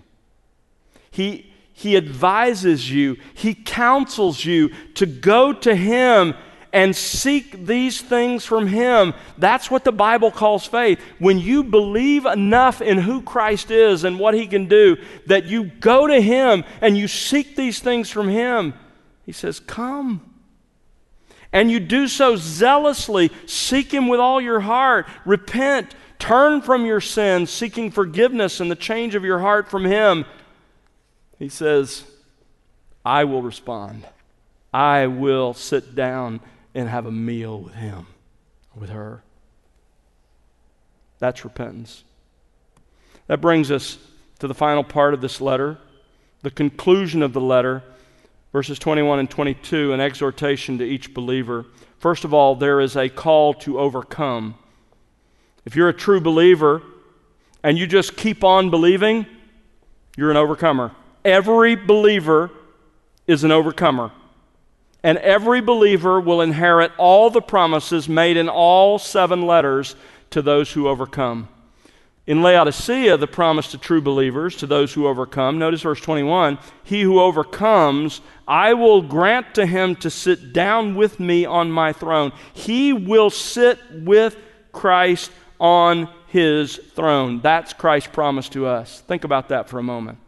He, 1.10 1.52
he 1.74 1.98
advises 1.98 2.92
you, 2.92 3.18
He 3.34 3.54
counsels 3.54 4.46
you 4.46 4.70
to 4.96 5.06
go 5.06 5.54
to 5.54 5.76
Him 5.76 6.36
and 6.74 6.96
seek 6.96 7.66
these 7.66 8.02
things 8.02 8.46
from 8.46 8.68
Him. 8.68 9.14
That's 9.38 9.70
what 9.70 9.84
the 9.84 9.92
Bible 9.92 10.32
calls 10.32 10.66
faith. 10.66 11.00
When 11.20 11.38
you 11.38 11.64
believe 11.64 12.26
enough 12.26 12.82
in 12.82 12.98
who 12.98 13.22
Christ 13.22 13.72
is 13.72 14.04
and 14.04 14.20
what 14.20 14.34
He 14.34 14.48
can 14.48 14.68
do, 14.68 14.98
that 15.28 15.46
you 15.46 15.66
go 15.66 16.08
to 16.08 16.22
Him 16.22 16.64
and 16.80 16.98
you 16.98 17.08
seek 17.08 17.56
these 17.56 17.80
things 17.80 18.10
from 18.10 18.30
Him, 18.30 18.74
He 19.26 19.32
says, 19.32 19.60
Come. 19.60 20.22
And 21.54 21.70
you 21.70 21.82
do 21.82 22.08
so 22.08 22.38
zealously, 22.38 23.30
seek 23.46 23.94
Him 23.94 24.08
with 24.08 24.22
all 24.22 24.40
your 24.40 24.62
heart, 24.62 25.08
repent, 25.26 25.94
turn 26.18 26.62
from 26.62 26.86
your 26.86 27.02
sins, 27.02 27.50
seeking 27.50 27.92
forgiveness 27.92 28.62
and 28.62 28.72
the 28.72 28.76
change 28.76 29.16
of 29.16 29.26
your 29.26 29.40
heart 29.40 29.70
from 29.70 29.84
Him. 29.84 30.26
He 31.38 31.50
says, 31.50 32.06
I 33.04 33.26
will 33.26 33.42
respond. 33.42 34.08
I 34.74 35.08
will 35.08 35.54
sit 35.54 35.96
down 35.96 36.40
and 36.74 36.88
have 36.90 37.06
a 37.06 37.12
meal 37.12 37.60
with 37.60 37.74
him, 37.74 38.08
with 38.76 38.90
her. 38.90 39.24
That's 41.20 41.44
repentance. 41.44 42.04
That 43.28 43.42
brings 43.42 43.72
us 43.72 43.98
to 44.40 44.48
the 44.48 44.54
final 44.54 44.84
part 44.84 45.14
of 45.14 45.22
this 45.22 45.40
letter, 45.40 45.78
the 46.42 46.52
conclusion 46.52 47.22
of 47.22 47.34
the 47.34 47.42
letter, 47.42 47.84
verses 48.52 48.80
21 48.80 49.20
and 49.20 49.30
22, 49.30 49.94
an 49.94 50.00
exhortation 50.00 50.78
to 50.80 50.84
each 50.84 51.14
believer. 51.14 51.66
First 52.00 52.24
of 52.24 52.34
all, 52.34 52.56
there 52.56 52.80
is 52.80 52.96
a 52.96 53.10
call 53.10 53.54
to 53.56 53.80
overcome. 53.80 54.56
If 55.66 55.76
you're 55.76 55.90
a 55.90 55.94
true 55.94 56.20
believer 56.20 56.82
and 57.64 57.78
you 57.78 57.86
just 57.86 58.18
keep 58.18 58.44
on 58.44 58.72
believing, 58.72 59.28
you're 60.18 60.32
an 60.32 60.38
overcomer. 60.38 60.92
Every 61.24 61.76
believer 61.76 62.50
is 63.28 63.44
an 63.44 63.52
overcomer 63.52 64.12
and 65.04 65.18
every 65.20 65.62
believer 65.62 66.20
will 66.20 66.42
inherit 66.42 66.92
all 66.98 67.30
the 67.30 67.42
promises 67.42 68.08
made 68.08 68.38
in 68.38 68.50
all 68.50 69.00
seven 69.00 69.48
letters 69.48 69.96
to 70.30 70.42
those 70.42 70.72
who 70.72 70.88
overcome. 70.88 71.48
In 72.28 72.44
Laodicea, 72.44 73.18
the 73.18 73.28
promise 73.28 73.72
to 73.72 73.78
true 73.78 74.02
believers, 74.02 74.56
to 74.58 74.68
those 74.68 74.94
who 74.94 75.08
overcome, 75.08 75.58
notice 75.58 75.82
verse 75.82 76.00
21 76.00 76.60
He 76.84 77.02
who 77.02 77.20
overcomes, 77.20 78.22
I 78.48 78.74
will 78.74 79.02
grant 79.02 79.56
to 79.56 79.66
him 79.66 79.96
to 79.98 80.10
sit 80.10 80.54
down 80.54 80.96
with 80.96 81.20
me 81.20 81.46
on 81.46 81.72
my 81.72 81.94
throne. 81.94 82.32
He 82.54 82.94
will 82.94 83.32
sit 83.32 83.80
with 83.92 84.38
Christ 84.72 85.32
on 85.60 86.10
his 86.28 86.78
throne. 86.78 87.42
That's 87.42 87.74
Christ's 87.74 88.12
promise 88.14 88.50
to 88.50 88.68
us. 88.68 89.02
Think 89.02 89.24
about 89.24 89.50
that 89.50 89.68
for 89.68 89.80
a 89.80 89.84
moment. 89.84 90.20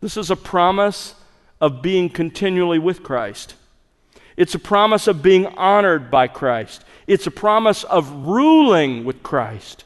This 0.00 0.16
is 0.16 0.30
a 0.30 0.36
promise 0.36 1.14
of 1.60 1.82
being 1.82 2.08
continually 2.08 2.78
with 2.78 3.02
Christ. 3.02 3.54
It's 4.36 4.54
a 4.54 4.58
promise 4.58 5.06
of 5.06 5.22
being 5.22 5.46
honored 5.46 6.10
by 6.10 6.28
Christ. 6.28 6.84
It's 7.06 7.26
a 7.26 7.30
promise 7.30 7.84
of 7.84 8.26
ruling 8.26 9.04
with 9.04 9.22
Christ, 9.22 9.84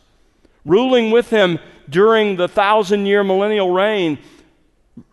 ruling 0.65 1.11
with 1.11 1.31
Him 1.31 1.59
during 1.89 2.37
the 2.37 2.49
thousand 2.49 3.07
year 3.07 3.23
millennial 3.23 3.71
reign. 3.71 4.19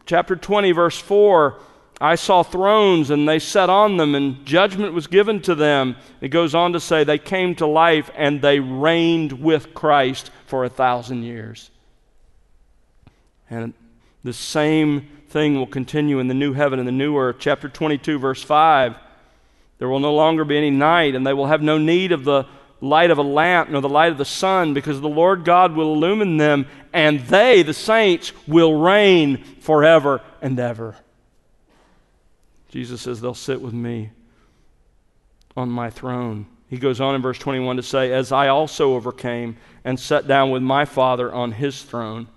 Chapter 0.05 0.35
20, 0.35 0.71
verse 0.71 0.97
4 0.97 1.59
I 1.99 2.15
saw 2.15 2.43
thrones 2.43 3.09
and 3.09 3.27
they 3.27 3.39
sat 3.39 3.69
on 3.69 3.97
them, 3.97 4.13
and 4.13 4.45
judgment 4.45 4.93
was 4.93 5.07
given 5.07 5.41
to 5.41 5.55
them. 5.55 5.95
It 6.21 6.29
goes 6.29 6.53
on 6.53 6.73
to 6.73 6.79
say 6.79 7.03
they 7.03 7.17
came 7.17 7.55
to 7.55 7.65
life 7.65 8.11
and 8.15 8.41
they 8.41 8.59
reigned 8.59 9.33
with 9.33 9.73
Christ 9.73 10.29
for 10.45 10.63
a 10.63 10.69
thousand 10.69 11.23
years. 11.23 11.71
And 13.49 13.73
the 14.27 14.33
same 14.33 15.07
thing 15.29 15.55
will 15.55 15.65
continue 15.65 16.19
in 16.19 16.27
the 16.27 16.33
new 16.33 16.51
heaven 16.51 16.79
and 16.79 16.87
the 16.87 16.91
new 16.91 17.17
earth. 17.17 17.37
Chapter 17.39 17.69
22, 17.69 18.19
verse 18.19 18.43
5. 18.43 18.93
There 19.77 19.87
will 19.87 20.01
no 20.01 20.13
longer 20.13 20.43
be 20.43 20.57
any 20.57 20.69
night, 20.69 21.15
and 21.15 21.25
they 21.25 21.31
will 21.31 21.45
have 21.45 21.61
no 21.61 21.77
need 21.77 22.11
of 22.11 22.25
the 22.25 22.43
light 22.81 23.09
of 23.09 23.19
a 23.19 23.23
lamp 23.23 23.69
nor 23.69 23.79
the 23.79 23.87
light 23.87 24.11
of 24.11 24.17
the 24.17 24.25
sun, 24.25 24.73
because 24.73 24.99
the 24.99 25.07
Lord 25.07 25.45
God 25.45 25.75
will 25.75 25.93
illumine 25.93 26.35
them, 26.35 26.67
and 26.91 27.21
they, 27.21 27.63
the 27.63 27.73
saints, 27.73 28.33
will 28.45 28.77
reign 28.77 29.45
forever 29.61 30.21
and 30.41 30.59
ever. 30.59 30.97
Jesus 32.67 33.01
says, 33.01 33.21
They'll 33.21 33.33
sit 33.33 33.61
with 33.61 33.73
me 33.73 34.09
on 35.55 35.69
my 35.69 35.89
throne. 35.89 36.47
He 36.69 36.79
goes 36.79 36.99
on 36.99 37.15
in 37.15 37.21
verse 37.21 37.39
21 37.39 37.77
to 37.77 37.83
say, 37.83 38.11
As 38.11 38.33
I 38.33 38.49
also 38.49 38.93
overcame 38.93 39.55
and 39.85 39.97
sat 39.97 40.27
down 40.27 40.51
with 40.51 40.63
my 40.63 40.83
Father 40.83 41.33
on 41.33 41.53
his 41.53 41.81
throne. 41.81 42.27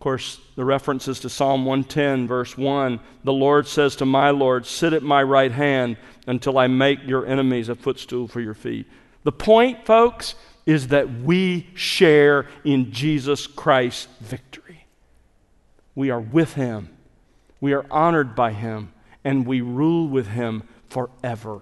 Of 0.00 0.04
course, 0.04 0.40
the 0.56 0.64
references 0.64 1.20
to 1.20 1.28
Psalm 1.28 1.66
110, 1.66 2.26
verse 2.26 2.56
1 2.56 3.00
The 3.22 3.34
Lord 3.34 3.66
says 3.66 3.96
to 3.96 4.06
my 4.06 4.30
Lord, 4.30 4.64
Sit 4.64 4.94
at 4.94 5.02
my 5.02 5.22
right 5.22 5.52
hand 5.52 5.98
until 6.26 6.56
I 6.56 6.68
make 6.68 7.06
your 7.06 7.26
enemies 7.26 7.68
a 7.68 7.74
footstool 7.74 8.26
for 8.26 8.40
your 8.40 8.54
feet. 8.54 8.86
The 9.24 9.32
point, 9.32 9.84
folks, 9.84 10.36
is 10.64 10.88
that 10.88 11.12
we 11.12 11.68
share 11.74 12.46
in 12.64 12.92
Jesus 12.92 13.46
Christ's 13.46 14.08
victory. 14.22 14.86
We 15.94 16.08
are 16.08 16.18
with 16.18 16.54
him, 16.54 16.88
we 17.60 17.74
are 17.74 17.84
honored 17.90 18.34
by 18.34 18.52
him, 18.52 18.94
and 19.22 19.46
we 19.46 19.60
rule 19.60 20.08
with 20.08 20.28
him 20.28 20.62
forever. 20.88 21.60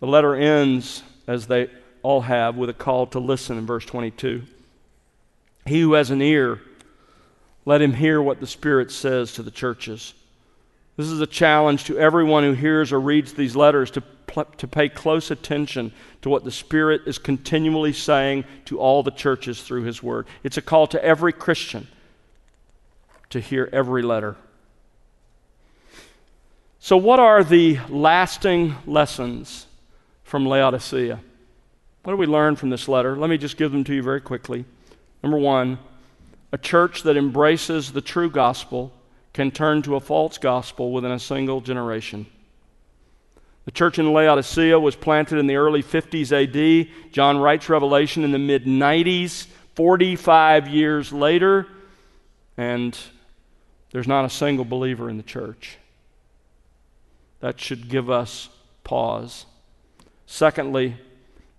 The 0.00 0.08
letter 0.08 0.34
ends, 0.34 1.02
as 1.26 1.46
they 1.46 1.70
all 2.02 2.20
have, 2.20 2.56
with 2.56 2.68
a 2.68 2.74
call 2.74 3.06
to 3.06 3.18
listen 3.18 3.56
in 3.56 3.64
verse 3.64 3.86
22. 3.86 4.42
He 5.68 5.80
who 5.80 5.92
has 5.92 6.10
an 6.10 6.22
ear, 6.22 6.60
let 7.64 7.82
him 7.82 7.92
hear 7.92 8.20
what 8.20 8.40
the 8.40 8.46
Spirit 8.46 8.90
says 8.90 9.34
to 9.34 9.42
the 9.42 9.50
churches. 9.50 10.14
This 10.96 11.06
is 11.06 11.20
a 11.20 11.26
challenge 11.26 11.84
to 11.84 11.98
everyone 11.98 12.42
who 12.42 12.52
hears 12.52 12.92
or 12.92 13.00
reads 13.00 13.34
these 13.34 13.54
letters 13.54 13.90
to, 13.92 14.02
to 14.56 14.66
pay 14.66 14.88
close 14.88 15.30
attention 15.30 15.92
to 16.22 16.28
what 16.28 16.44
the 16.44 16.50
Spirit 16.50 17.02
is 17.06 17.18
continually 17.18 17.92
saying 17.92 18.44
to 18.64 18.80
all 18.80 19.02
the 19.02 19.10
churches 19.10 19.62
through 19.62 19.82
His 19.82 20.02
Word. 20.02 20.26
It's 20.42 20.56
a 20.56 20.62
call 20.62 20.86
to 20.88 21.04
every 21.04 21.32
Christian 21.32 21.86
to 23.30 23.38
hear 23.38 23.68
every 23.72 24.02
letter. 24.02 24.36
So, 26.80 26.96
what 26.96 27.20
are 27.20 27.44
the 27.44 27.78
lasting 27.88 28.74
lessons 28.86 29.66
from 30.24 30.46
Laodicea? 30.46 31.20
What 32.02 32.12
do 32.12 32.16
we 32.16 32.26
learn 32.26 32.56
from 32.56 32.70
this 32.70 32.88
letter? 32.88 33.16
Let 33.16 33.28
me 33.28 33.36
just 33.36 33.56
give 33.56 33.72
them 33.72 33.84
to 33.84 33.94
you 33.94 34.02
very 34.02 34.20
quickly. 34.20 34.64
Number 35.22 35.38
one, 35.38 35.78
a 36.52 36.58
church 36.58 37.02
that 37.02 37.16
embraces 37.16 37.92
the 37.92 38.00
true 38.00 38.30
gospel 38.30 38.92
can 39.32 39.50
turn 39.50 39.82
to 39.82 39.96
a 39.96 40.00
false 40.00 40.38
gospel 40.38 40.92
within 40.92 41.10
a 41.10 41.18
single 41.18 41.60
generation. 41.60 42.26
The 43.66 43.72
church 43.72 43.98
in 43.98 44.12
Laodicea 44.12 44.80
was 44.80 44.96
planted 44.96 45.38
in 45.38 45.46
the 45.46 45.56
early 45.56 45.82
50s 45.82 46.32
AD. 46.32 47.12
John 47.12 47.38
writes 47.38 47.68
Revelation 47.68 48.24
in 48.24 48.32
the 48.32 48.38
mid 48.38 48.64
90s, 48.64 49.46
45 49.74 50.68
years 50.68 51.12
later, 51.12 51.66
and 52.56 52.98
there's 53.92 54.08
not 54.08 54.24
a 54.24 54.30
single 54.30 54.64
believer 54.64 55.10
in 55.10 55.18
the 55.18 55.22
church. 55.22 55.76
That 57.40 57.60
should 57.60 57.88
give 57.88 58.10
us 58.10 58.48
pause. 58.84 59.44
Secondly, 60.26 60.96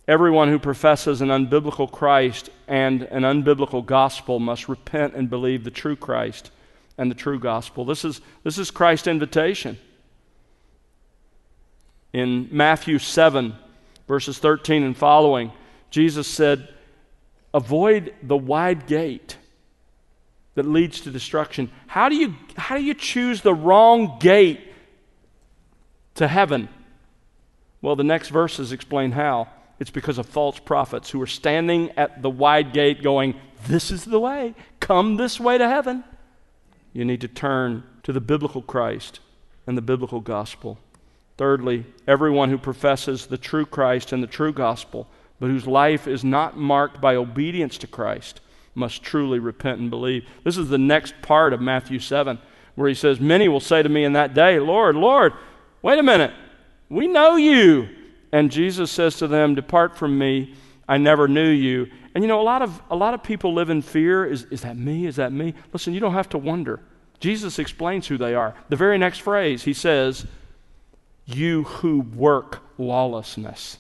Everyone 0.10 0.48
who 0.48 0.58
professes 0.58 1.22
an 1.22 1.28
unbiblical 1.28 1.90
Christ 1.90 2.50
and 2.68 3.04
an 3.04 3.22
unbiblical 3.22 3.86
gospel 3.86 4.40
must 4.40 4.68
repent 4.68 5.14
and 5.14 5.30
believe 5.30 5.64
the 5.64 5.70
true 5.70 5.96
Christ 5.96 6.50
and 6.98 7.12
the 7.12 7.16
true 7.16 7.40
gospel. 7.40 7.86
This 7.86 8.04
is, 8.04 8.20
this 8.44 8.58
is 8.58 8.72
Christ's 8.72 9.06
invitation. 9.06 9.78
In 12.12 12.50
Matthew 12.52 12.98
7, 12.98 13.54
verses 14.08 14.40
13 14.40 14.82
and 14.82 14.98
following, 14.98 15.52
Jesus 15.92 16.28
said, 16.28 16.68
Avoid 17.54 18.16
the 18.24 18.36
wide 18.36 18.88
gate 18.88 19.38
that 20.56 20.66
leads 20.66 21.02
to 21.02 21.12
destruction. 21.12 21.70
How 21.86 22.10
do 22.10 22.16
you, 22.16 22.34
how 22.58 22.78
do 22.78 22.84
you 22.84 22.96
choose 22.96 23.42
the 23.42 23.54
wrong 23.54 24.18
gate 24.18 24.74
to 26.16 26.28
heaven? 26.28 26.68
Well, 27.84 27.96
the 27.96 28.04
next 28.04 28.30
verses 28.30 28.72
explain 28.72 29.12
how. 29.12 29.50
It's 29.80 29.90
because 29.90 30.18
of 30.18 30.26
false 30.26 30.60
prophets 30.60 31.10
who 31.10 31.22
are 31.22 31.28
standing 31.28 31.92
at 31.92 32.22
the 32.22 32.30
wide 32.30 32.74
gate 32.74 33.02
going, 33.02 33.36
This 33.68 33.92
is 33.92 34.06
the 34.06 34.20
way. 34.20 34.56
Come 34.80 35.16
this 35.16 35.40
way 35.40 35.58
to 35.58 35.68
heaven. 35.68 36.04
You 36.94 37.06
need 37.06 37.22
to 37.22 37.28
turn 37.28 37.84
to 38.04 38.12
the 38.12 38.22
biblical 38.22 38.62
Christ 38.62 39.20
and 39.66 39.78
the 39.78 39.82
biblical 39.82 40.20
gospel. 40.20 40.80
Thirdly, 41.38 41.86
everyone 42.08 42.50
who 42.50 42.58
professes 42.58 43.28
the 43.28 43.38
true 43.38 43.66
Christ 43.66 44.12
and 44.12 44.22
the 44.22 44.28
true 44.28 44.52
gospel, 44.52 45.08
but 45.40 45.48
whose 45.48 45.68
life 45.68 46.08
is 46.08 46.24
not 46.24 46.58
marked 46.58 47.00
by 47.00 47.16
obedience 47.16 47.78
to 47.78 47.88
Christ, 47.88 48.42
must 48.76 49.04
truly 49.04 49.40
repent 49.40 49.80
and 49.80 49.90
believe. 49.90 50.28
This 50.44 50.58
is 50.58 50.70
the 50.70 50.78
next 50.78 51.14
part 51.22 51.54
of 51.54 51.62
Matthew 51.62 52.00
7, 52.00 52.40
where 52.76 52.90
he 52.90 52.96
says, 52.96 53.20
Many 53.20 53.48
will 53.48 53.60
say 53.60 53.82
to 53.82 53.90
me 53.90 54.04
in 54.04 54.14
that 54.14 54.34
day, 54.34 54.60
Lord, 54.60 54.96
Lord, 54.96 55.34
wait 55.82 56.00
a 56.00 56.04
minute, 56.04 56.34
we 56.90 57.08
know 57.08 57.36
you. 57.36 57.88
And 58.32 58.52
Jesus 58.52 58.92
says 58.92 59.18
to 59.18 59.28
them, 59.28 59.56
Depart 59.56 59.98
from 59.98 60.18
me, 60.18 60.54
I 60.88 60.98
never 60.98 61.28
knew 61.28 61.50
you. 61.50 61.88
And 62.14 62.24
you 62.24 62.28
know, 62.28 62.42
a 62.42 62.44
lot 62.44 62.62
of, 62.62 62.82
a 62.90 62.96
lot 62.96 63.14
of 63.14 63.24
people 63.24 63.54
live 63.54 63.70
in 63.70 63.82
fear. 63.82 64.26
Is, 64.26 64.44
is 64.46 64.62
that 64.62 64.78
me? 64.78 65.06
Is 65.06 65.18
that 65.18 65.32
me? 65.32 65.54
Listen, 65.74 65.94
you 65.94 66.00
don't 66.00 66.14
have 66.14 66.30
to 66.30 66.38
wonder. 66.38 66.80
Jesus 67.20 67.60
explains 67.60 68.08
who 68.08 68.18
they 68.18 68.34
are. 68.34 68.56
The 68.70 68.76
very 68.76 68.98
next 68.98 69.20
phrase, 69.20 69.64
he 69.64 69.74
says, 69.74 70.26
You 71.26 71.64
who 71.64 72.02
work 72.02 72.60
lawlessness. 72.78 73.78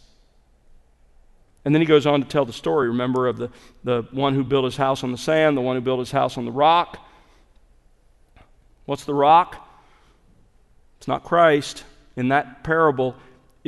And 1.65 1.75
then 1.75 1.81
he 1.81 1.85
goes 1.85 2.05
on 2.05 2.21
to 2.21 2.27
tell 2.27 2.45
the 2.45 2.53
story, 2.53 2.87
remember, 2.87 3.27
of 3.27 3.37
the, 3.37 3.49
the 3.83 4.07
one 4.11 4.33
who 4.33 4.43
built 4.43 4.65
his 4.65 4.77
house 4.77 5.03
on 5.03 5.11
the 5.11 5.17
sand, 5.17 5.57
the 5.57 5.61
one 5.61 5.75
who 5.75 5.81
built 5.81 5.99
his 5.99 6.11
house 6.11 6.37
on 6.37 6.45
the 6.45 6.51
rock. 6.51 6.97
What's 8.85 9.05
the 9.05 9.13
rock? 9.13 9.67
It's 10.97 11.07
not 11.07 11.23
Christ. 11.23 11.83
In 12.15 12.29
that 12.29 12.63
parable, 12.63 13.15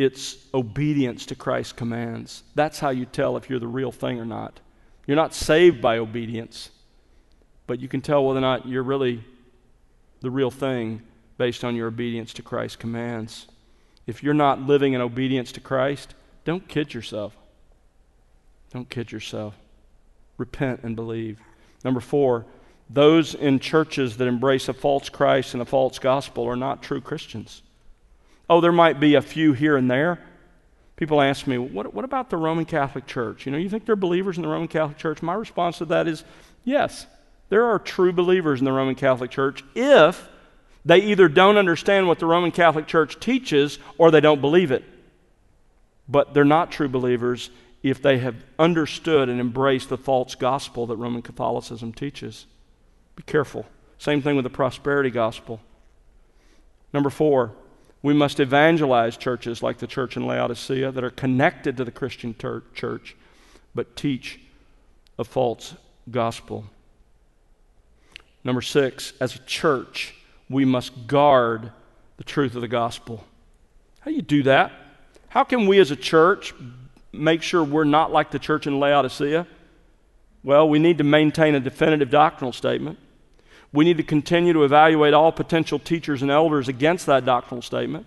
it's 0.01 0.37
obedience 0.53 1.27
to 1.27 1.35
Christ's 1.35 1.73
commands. 1.73 2.43
That's 2.55 2.79
how 2.79 2.89
you 2.89 3.05
tell 3.05 3.37
if 3.37 3.49
you're 3.49 3.59
the 3.59 3.67
real 3.67 3.91
thing 3.91 4.19
or 4.19 4.25
not. 4.25 4.59
You're 5.05 5.15
not 5.15 5.35
saved 5.35 5.79
by 5.79 5.99
obedience, 5.99 6.71
but 7.67 7.79
you 7.79 7.87
can 7.87 8.01
tell 8.01 8.25
whether 8.25 8.39
or 8.39 8.41
not 8.41 8.67
you're 8.67 8.81
really 8.81 9.23
the 10.21 10.31
real 10.31 10.49
thing 10.49 11.03
based 11.37 11.63
on 11.63 11.75
your 11.75 11.87
obedience 11.87 12.33
to 12.33 12.41
Christ's 12.41 12.77
commands. 12.77 13.47
If 14.07 14.23
you're 14.23 14.33
not 14.33 14.61
living 14.61 14.93
in 14.93 15.01
obedience 15.01 15.51
to 15.53 15.59
Christ, 15.59 16.15
don't 16.45 16.67
kid 16.67 16.93
yourself. 16.93 17.35
Don't 18.71 18.89
kid 18.89 19.11
yourself. 19.11 19.55
Repent 20.37 20.81
and 20.83 20.95
believe. 20.95 21.39
Number 21.83 21.99
four, 21.99 22.45
those 22.89 23.35
in 23.35 23.59
churches 23.59 24.17
that 24.17 24.27
embrace 24.27 24.67
a 24.67 24.73
false 24.73 25.09
Christ 25.09 25.53
and 25.53 25.61
a 25.61 25.65
false 25.65 25.99
gospel 25.99 26.47
are 26.47 26.55
not 26.55 26.81
true 26.81 27.01
Christians. 27.01 27.61
Oh, 28.51 28.59
there 28.59 28.73
might 28.73 28.99
be 28.99 29.15
a 29.15 29.21
few 29.21 29.53
here 29.53 29.77
and 29.77 29.89
there. 29.89 30.19
People 30.97 31.21
ask 31.21 31.47
me, 31.47 31.57
what, 31.57 31.93
what 31.93 32.03
about 32.03 32.29
the 32.29 32.35
Roman 32.35 32.65
Catholic 32.65 33.07
Church? 33.07 33.45
You 33.45 33.51
know, 33.53 33.57
you 33.57 33.69
think 33.69 33.85
they're 33.85 33.95
believers 33.95 34.35
in 34.35 34.43
the 34.43 34.49
Roman 34.49 34.67
Catholic 34.67 34.97
Church? 34.97 35.21
My 35.21 35.35
response 35.35 35.77
to 35.77 35.85
that 35.85 36.05
is 36.05 36.25
yes, 36.65 37.07
there 37.47 37.63
are 37.67 37.79
true 37.79 38.11
believers 38.11 38.59
in 38.59 38.65
the 38.65 38.73
Roman 38.73 38.95
Catholic 38.95 39.31
Church 39.31 39.63
if 39.73 40.27
they 40.83 40.97
either 40.97 41.29
don't 41.29 41.55
understand 41.55 42.09
what 42.09 42.19
the 42.19 42.25
Roman 42.25 42.51
Catholic 42.51 42.87
Church 42.87 43.17
teaches 43.21 43.79
or 43.97 44.11
they 44.11 44.19
don't 44.19 44.41
believe 44.41 44.71
it. 44.71 44.83
But 46.09 46.33
they're 46.33 46.43
not 46.43 46.73
true 46.73 46.89
believers 46.89 47.51
if 47.83 48.01
they 48.01 48.17
have 48.17 48.35
understood 48.59 49.29
and 49.29 49.39
embraced 49.39 49.87
the 49.87 49.97
false 49.97 50.35
gospel 50.35 50.87
that 50.87 50.97
Roman 50.97 51.21
Catholicism 51.21 51.93
teaches. 51.93 52.47
Be 53.15 53.23
careful. 53.23 53.65
Same 53.97 54.21
thing 54.21 54.35
with 54.35 54.43
the 54.43 54.49
prosperity 54.49 55.09
gospel. 55.09 55.61
Number 56.93 57.09
four, 57.09 57.53
we 58.03 58.13
must 58.13 58.39
evangelize 58.39 59.17
churches 59.17 59.61
like 59.61 59.77
the 59.77 59.87
church 59.87 60.17
in 60.17 60.25
Laodicea 60.25 60.91
that 60.91 61.03
are 61.03 61.11
connected 61.11 61.77
to 61.77 61.85
the 61.85 61.91
Christian 61.91 62.33
ter- 62.33 62.63
church 62.73 63.15
but 63.75 63.95
teach 63.95 64.39
a 65.17 65.23
false 65.23 65.75
gospel. 66.09 66.65
Number 68.43 68.61
six, 68.61 69.13
as 69.19 69.35
a 69.35 69.39
church, 69.39 70.15
we 70.49 70.65
must 70.65 71.07
guard 71.07 71.71
the 72.17 72.23
truth 72.23 72.55
of 72.55 72.61
the 72.61 72.67
gospel. 72.67 73.25
How 74.01 74.11
do 74.11 74.15
you 74.15 74.23
do 74.23 74.43
that? 74.43 74.71
How 75.29 75.43
can 75.43 75.67
we 75.67 75.79
as 75.79 75.91
a 75.91 75.95
church 75.95 76.53
make 77.13 77.41
sure 77.43 77.63
we're 77.63 77.83
not 77.83 78.11
like 78.11 78.31
the 78.31 78.39
church 78.39 78.67
in 78.67 78.79
Laodicea? 78.79 79.45
Well, 80.43 80.67
we 80.67 80.79
need 80.79 80.97
to 80.97 81.03
maintain 81.03 81.53
a 81.53 81.59
definitive 81.59 82.09
doctrinal 82.09 82.51
statement. 82.51 82.97
We 83.73 83.85
need 83.85 83.97
to 83.97 84.03
continue 84.03 84.53
to 84.53 84.63
evaluate 84.63 85.13
all 85.13 85.31
potential 85.31 85.79
teachers 85.79 86.21
and 86.21 86.29
elders 86.29 86.67
against 86.67 87.05
that 87.05 87.25
doctrinal 87.25 87.61
statement. 87.61 88.05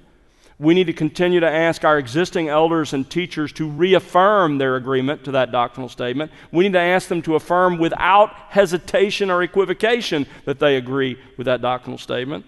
We 0.58 0.74
need 0.74 0.86
to 0.86 0.92
continue 0.92 1.40
to 1.40 1.50
ask 1.50 1.84
our 1.84 1.98
existing 1.98 2.48
elders 2.48 2.92
and 2.92 3.08
teachers 3.08 3.50
to 3.54 3.68
reaffirm 3.68 4.58
their 4.58 4.76
agreement 4.76 5.24
to 5.24 5.32
that 5.32 5.50
doctrinal 5.50 5.88
statement. 5.88 6.30
We 6.52 6.64
need 6.64 6.74
to 6.74 6.80
ask 6.80 7.08
them 7.08 7.22
to 7.22 7.34
affirm 7.34 7.78
without 7.78 8.32
hesitation 8.50 9.30
or 9.30 9.42
equivocation 9.42 10.26
that 10.44 10.60
they 10.60 10.76
agree 10.76 11.18
with 11.36 11.46
that 11.46 11.60
doctrinal 11.60 11.98
statement. 11.98 12.44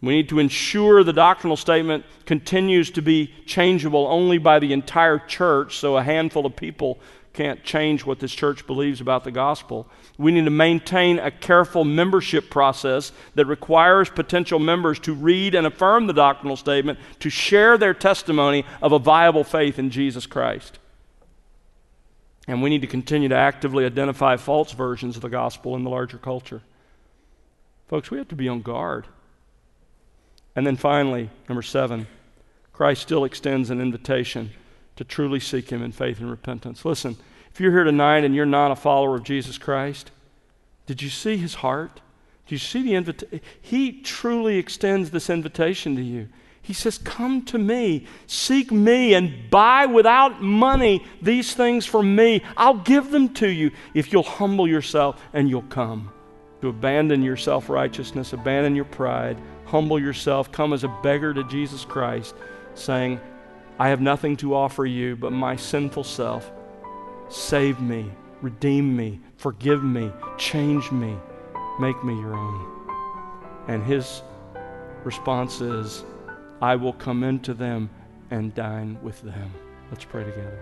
We 0.00 0.14
need 0.14 0.28
to 0.28 0.38
ensure 0.38 1.02
the 1.02 1.12
doctrinal 1.12 1.56
statement 1.56 2.04
continues 2.24 2.90
to 2.92 3.02
be 3.02 3.34
changeable 3.46 4.06
only 4.06 4.38
by 4.38 4.60
the 4.60 4.72
entire 4.72 5.18
church 5.18 5.76
so 5.76 5.96
a 5.96 6.02
handful 6.04 6.46
of 6.46 6.54
people 6.54 7.00
can't 7.38 7.62
change 7.62 8.04
what 8.04 8.18
this 8.18 8.34
church 8.34 8.66
believes 8.66 9.00
about 9.00 9.22
the 9.22 9.30
gospel. 9.30 9.86
We 10.18 10.32
need 10.32 10.46
to 10.46 10.50
maintain 10.50 11.20
a 11.20 11.30
careful 11.30 11.84
membership 11.84 12.50
process 12.50 13.12
that 13.36 13.46
requires 13.46 14.10
potential 14.10 14.58
members 14.58 14.98
to 15.00 15.14
read 15.14 15.54
and 15.54 15.64
affirm 15.64 16.08
the 16.08 16.12
doctrinal 16.12 16.56
statement, 16.56 16.98
to 17.20 17.30
share 17.30 17.78
their 17.78 17.94
testimony 17.94 18.64
of 18.82 18.90
a 18.90 18.98
viable 18.98 19.44
faith 19.44 19.78
in 19.78 19.90
Jesus 19.90 20.26
Christ. 20.26 20.80
And 22.48 22.60
we 22.60 22.70
need 22.70 22.80
to 22.80 22.88
continue 22.88 23.28
to 23.28 23.36
actively 23.36 23.86
identify 23.86 24.36
false 24.36 24.72
versions 24.72 25.14
of 25.14 25.22
the 25.22 25.28
gospel 25.28 25.76
in 25.76 25.84
the 25.84 25.90
larger 25.90 26.18
culture. 26.18 26.62
Folks, 27.86 28.10
we 28.10 28.18
have 28.18 28.28
to 28.28 28.34
be 28.34 28.48
on 28.48 28.62
guard. 28.62 29.06
And 30.56 30.66
then 30.66 30.74
finally, 30.74 31.30
number 31.48 31.62
seven, 31.62 32.08
Christ 32.72 33.02
still 33.02 33.24
extends 33.24 33.70
an 33.70 33.80
invitation 33.80 34.50
to 34.98 35.04
truly 35.04 35.38
seek 35.38 35.70
Him 35.70 35.80
in 35.80 35.92
faith 35.92 36.18
and 36.18 36.28
repentance. 36.28 36.84
Listen, 36.84 37.16
if 37.52 37.60
you're 37.60 37.70
here 37.70 37.84
tonight 37.84 38.24
and 38.24 38.34
you're 38.34 38.44
not 38.44 38.72
a 38.72 38.76
follower 38.76 39.14
of 39.14 39.22
Jesus 39.22 39.56
Christ, 39.56 40.10
did 40.86 41.00
you 41.00 41.08
see 41.08 41.36
His 41.36 41.54
heart? 41.54 42.00
Did 42.46 42.52
you 42.52 42.58
see 42.58 42.82
the 42.82 42.96
invitation? 42.96 43.40
He 43.62 44.00
truly 44.02 44.58
extends 44.58 45.12
this 45.12 45.30
invitation 45.30 45.94
to 45.94 46.02
you. 46.02 46.28
He 46.62 46.72
says, 46.72 46.98
Come 46.98 47.44
to 47.44 47.58
me, 47.58 48.06
seek 48.26 48.72
me, 48.72 49.14
and 49.14 49.48
buy 49.50 49.86
without 49.86 50.42
money 50.42 51.06
these 51.22 51.54
things 51.54 51.86
from 51.86 52.16
me. 52.16 52.42
I'll 52.56 52.78
give 52.78 53.12
them 53.12 53.28
to 53.34 53.48
you 53.48 53.70
if 53.94 54.12
you'll 54.12 54.24
humble 54.24 54.66
yourself 54.66 55.22
and 55.32 55.48
you'll 55.48 55.62
come. 55.62 56.10
To 56.62 56.70
abandon 56.70 57.22
your 57.22 57.36
self 57.36 57.68
righteousness, 57.68 58.32
abandon 58.32 58.74
your 58.74 58.84
pride, 58.84 59.38
humble 59.64 60.00
yourself, 60.00 60.50
come 60.50 60.72
as 60.72 60.82
a 60.82 60.98
beggar 61.04 61.32
to 61.34 61.44
Jesus 61.44 61.84
Christ, 61.84 62.34
saying, 62.74 63.20
I 63.80 63.90
have 63.90 64.00
nothing 64.00 64.36
to 64.38 64.54
offer 64.54 64.84
you 64.86 65.14
but 65.14 65.32
my 65.32 65.54
sinful 65.54 66.02
self. 66.02 66.50
Save 67.28 67.80
me, 67.80 68.10
redeem 68.42 68.96
me, 68.96 69.20
forgive 69.36 69.84
me, 69.84 70.10
change 70.36 70.90
me, 70.90 71.16
make 71.78 72.02
me 72.02 72.18
your 72.18 72.34
own. 72.34 72.66
And 73.68 73.84
his 73.84 74.22
response 75.04 75.60
is, 75.60 76.02
I 76.60 76.74
will 76.74 76.94
come 76.94 77.22
into 77.22 77.54
them 77.54 77.88
and 78.32 78.52
dine 78.52 78.98
with 79.00 79.22
them. 79.22 79.54
Let's 79.90 80.04
pray 80.04 80.24
together. 80.24 80.58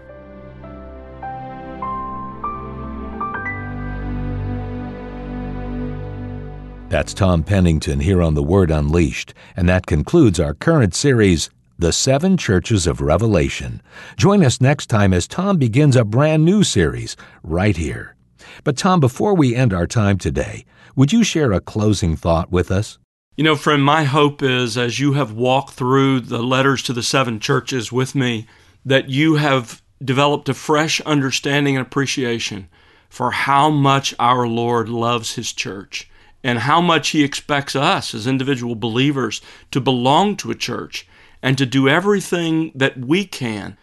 That's 6.89 7.15
Tom 7.15 7.43
Pennington 7.43 8.01
here 8.01 8.23
on 8.23 8.35
The 8.35 8.43
Word 8.43 8.71
Unleashed, 8.71 9.35
and 9.57 9.69
that 9.69 9.87
concludes 9.87 10.39
our 10.39 10.55
current 10.55 10.95
series, 10.95 11.51
The 11.79 11.93
Seven 11.93 12.39
Churches 12.39 12.87
of 12.87 13.03
Revelation. 13.03 13.83
Join 14.17 14.43
us 14.43 14.63
next 14.63 14.87
time 14.87 15.13
as 15.13 15.29
Tom 15.29 15.59
begins 15.59 15.95
a 15.95 16.07
brand 16.07 16.43
new 16.43 16.65
series 16.65 17.19
right 17.43 17.77
here. 17.77 18.17
But, 18.65 18.79
Tom, 18.79 18.99
before 18.99 19.35
we 19.35 19.55
end 19.55 19.75
our 19.75 19.87
time 19.87 20.17
today, 20.17 20.65
would 20.95 21.13
you 21.13 21.23
share 21.23 21.53
a 21.53 21.61
closing 21.61 22.17
thought 22.17 22.51
with 22.51 22.71
us? 22.71 22.97
You 23.37 23.45
know, 23.45 23.57
friend, 23.57 23.85
my 23.85 24.05
hope 24.05 24.43
is 24.43 24.79
as 24.79 25.01
you 25.01 25.13
have 25.13 25.33
walked 25.33 25.75
through 25.75 26.21
the 26.21 26.43
letters 26.43 26.83
to 26.85 26.95
the 26.95 27.03
seven 27.03 27.41
churches 27.41 27.93
with 27.93 28.15
me, 28.15 28.47
that 28.83 29.11
you 29.11 29.35
have 29.35 29.83
developed 30.03 30.49
a 30.49 30.55
fresh 30.55 31.03
understanding 31.03 31.77
and 31.77 31.87
appreciation 31.87 32.69
for 33.11 33.33
how 33.33 33.69
much 33.69 34.15
our 34.19 34.49
Lord 34.49 34.89
loves 34.89 35.35
His 35.35 35.53
church 35.53 36.09
and 36.43 36.61
how 36.61 36.81
much 36.81 37.11
He 37.11 37.23
expects 37.23 37.77
us 37.77 38.15
as 38.15 38.27
individual 38.27 38.77
believers 38.77 39.43
to 39.73 39.81
belong 39.83 40.37
to 40.37 40.51
a 40.51 40.55
church 40.55 41.07
and 41.43 41.57
to 41.59 41.67
do 41.67 41.89
everything 41.89 42.73
that 42.75 42.99
we 42.99 43.25
can 43.25 43.77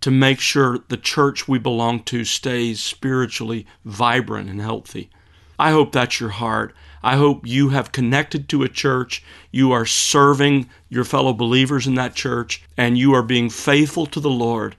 to 0.00 0.10
make 0.10 0.40
sure 0.40 0.78
the 0.88 0.96
church 0.96 1.46
we 1.46 1.58
belong 1.58 2.02
to 2.04 2.24
stays 2.24 2.82
spiritually 2.82 3.66
vibrant 3.84 4.48
and 4.48 4.60
healthy. 4.60 5.10
I 5.58 5.72
hope 5.72 5.92
that's 5.92 6.20
your 6.20 6.30
heart. 6.30 6.74
I 7.02 7.16
hope 7.16 7.46
you 7.46 7.70
have 7.70 7.92
connected 7.92 8.48
to 8.48 8.62
a 8.62 8.68
church, 8.68 9.22
you 9.50 9.72
are 9.72 9.86
serving 9.86 10.68
your 10.88 11.04
fellow 11.04 11.32
believers 11.32 11.86
in 11.86 11.94
that 11.94 12.14
church, 12.14 12.62
and 12.76 12.98
you 12.98 13.14
are 13.14 13.22
being 13.22 13.48
faithful 13.48 14.06
to 14.06 14.20
the 14.20 14.30
Lord, 14.30 14.76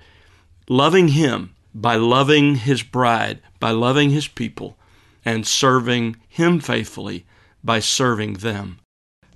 loving 0.70 1.10
Him 1.10 1.56
by 1.74 1.96
loving 1.96 2.56
His 2.56 2.84
bride, 2.84 3.42
by 3.60 3.72
loving 3.72 4.12
His 4.12 4.28
people, 4.28 4.78
and 5.26 5.48
serving 5.48 6.16
Him 6.28 6.60
faithfully 6.60 7.26
by 7.64 7.80
serving 7.80 8.34
them. 8.34 8.81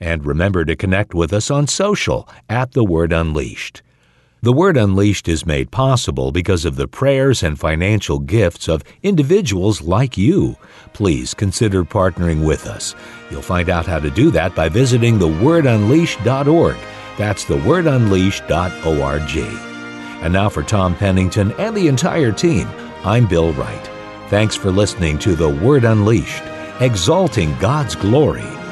And 0.00 0.24
remember 0.24 0.64
to 0.64 0.74
connect 0.74 1.14
with 1.14 1.32
us 1.32 1.50
on 1.50 1.66
social 1.66 2.26
at 2.48 2.72
The 2.72 2.84
Word 2.84 3.12
Unleashed. 3.12 3.82
The 4.42 4.54
Word 4.54 4.78
Unleashed 4.78 5.28
is 5.28 5.44
made 5.44 5.70
possible 5.70 6.32
because 6.32 6.64
of 6.64 6.76
the 6.76 6.88
prayers 6.88 7.42
and 7.42 7.60
financial 7.60 8.18
gifts 8.18 8.68
of 8.68 8.82
individuals 9.02 9.82
like 9.82 10.16
you. 10.16 10.56
Please 10.94 11.34
consider 11.34 11.84
partnering 11.84 12.46
with 12.46 12.66
us. 12.66 12.94
You'll 13.30 13.42
find 13.42 13.68
out 13.68 13.84
how 13.84 13.98
to 13.98 14.08
do 14.08 14.30
that 14.30 14.54
by 14.54 14.70
visiting 14.70 15.18
thewordunleashed.org. 15.18 16.76
That's 17.18 17.44
thewordunleashed.org. 17.44 19.36
And 20.22 20.32
now 20.32 20.48
for 20.48 20.62
Tom 20.62 20.96
Pennington 20.96 21.52
and 21.52 21.76
the 21.76 21.88
entire 21.88 22.32
team, 22.32 22.66
I'm 23.04 23.26
Bill 23.26 23.52
Wright. 23.52 23.90
Thanks 24.28 24.56
for 24.56 24.70
listening 24.70 25.18
to 25.18 25.34
The 25.34 25.50
Word 25.50 25.84
Unleashed, 25.84 26.44
exalting 26.80 27.54
God's 27.58 27.94
glory 27.94 28.59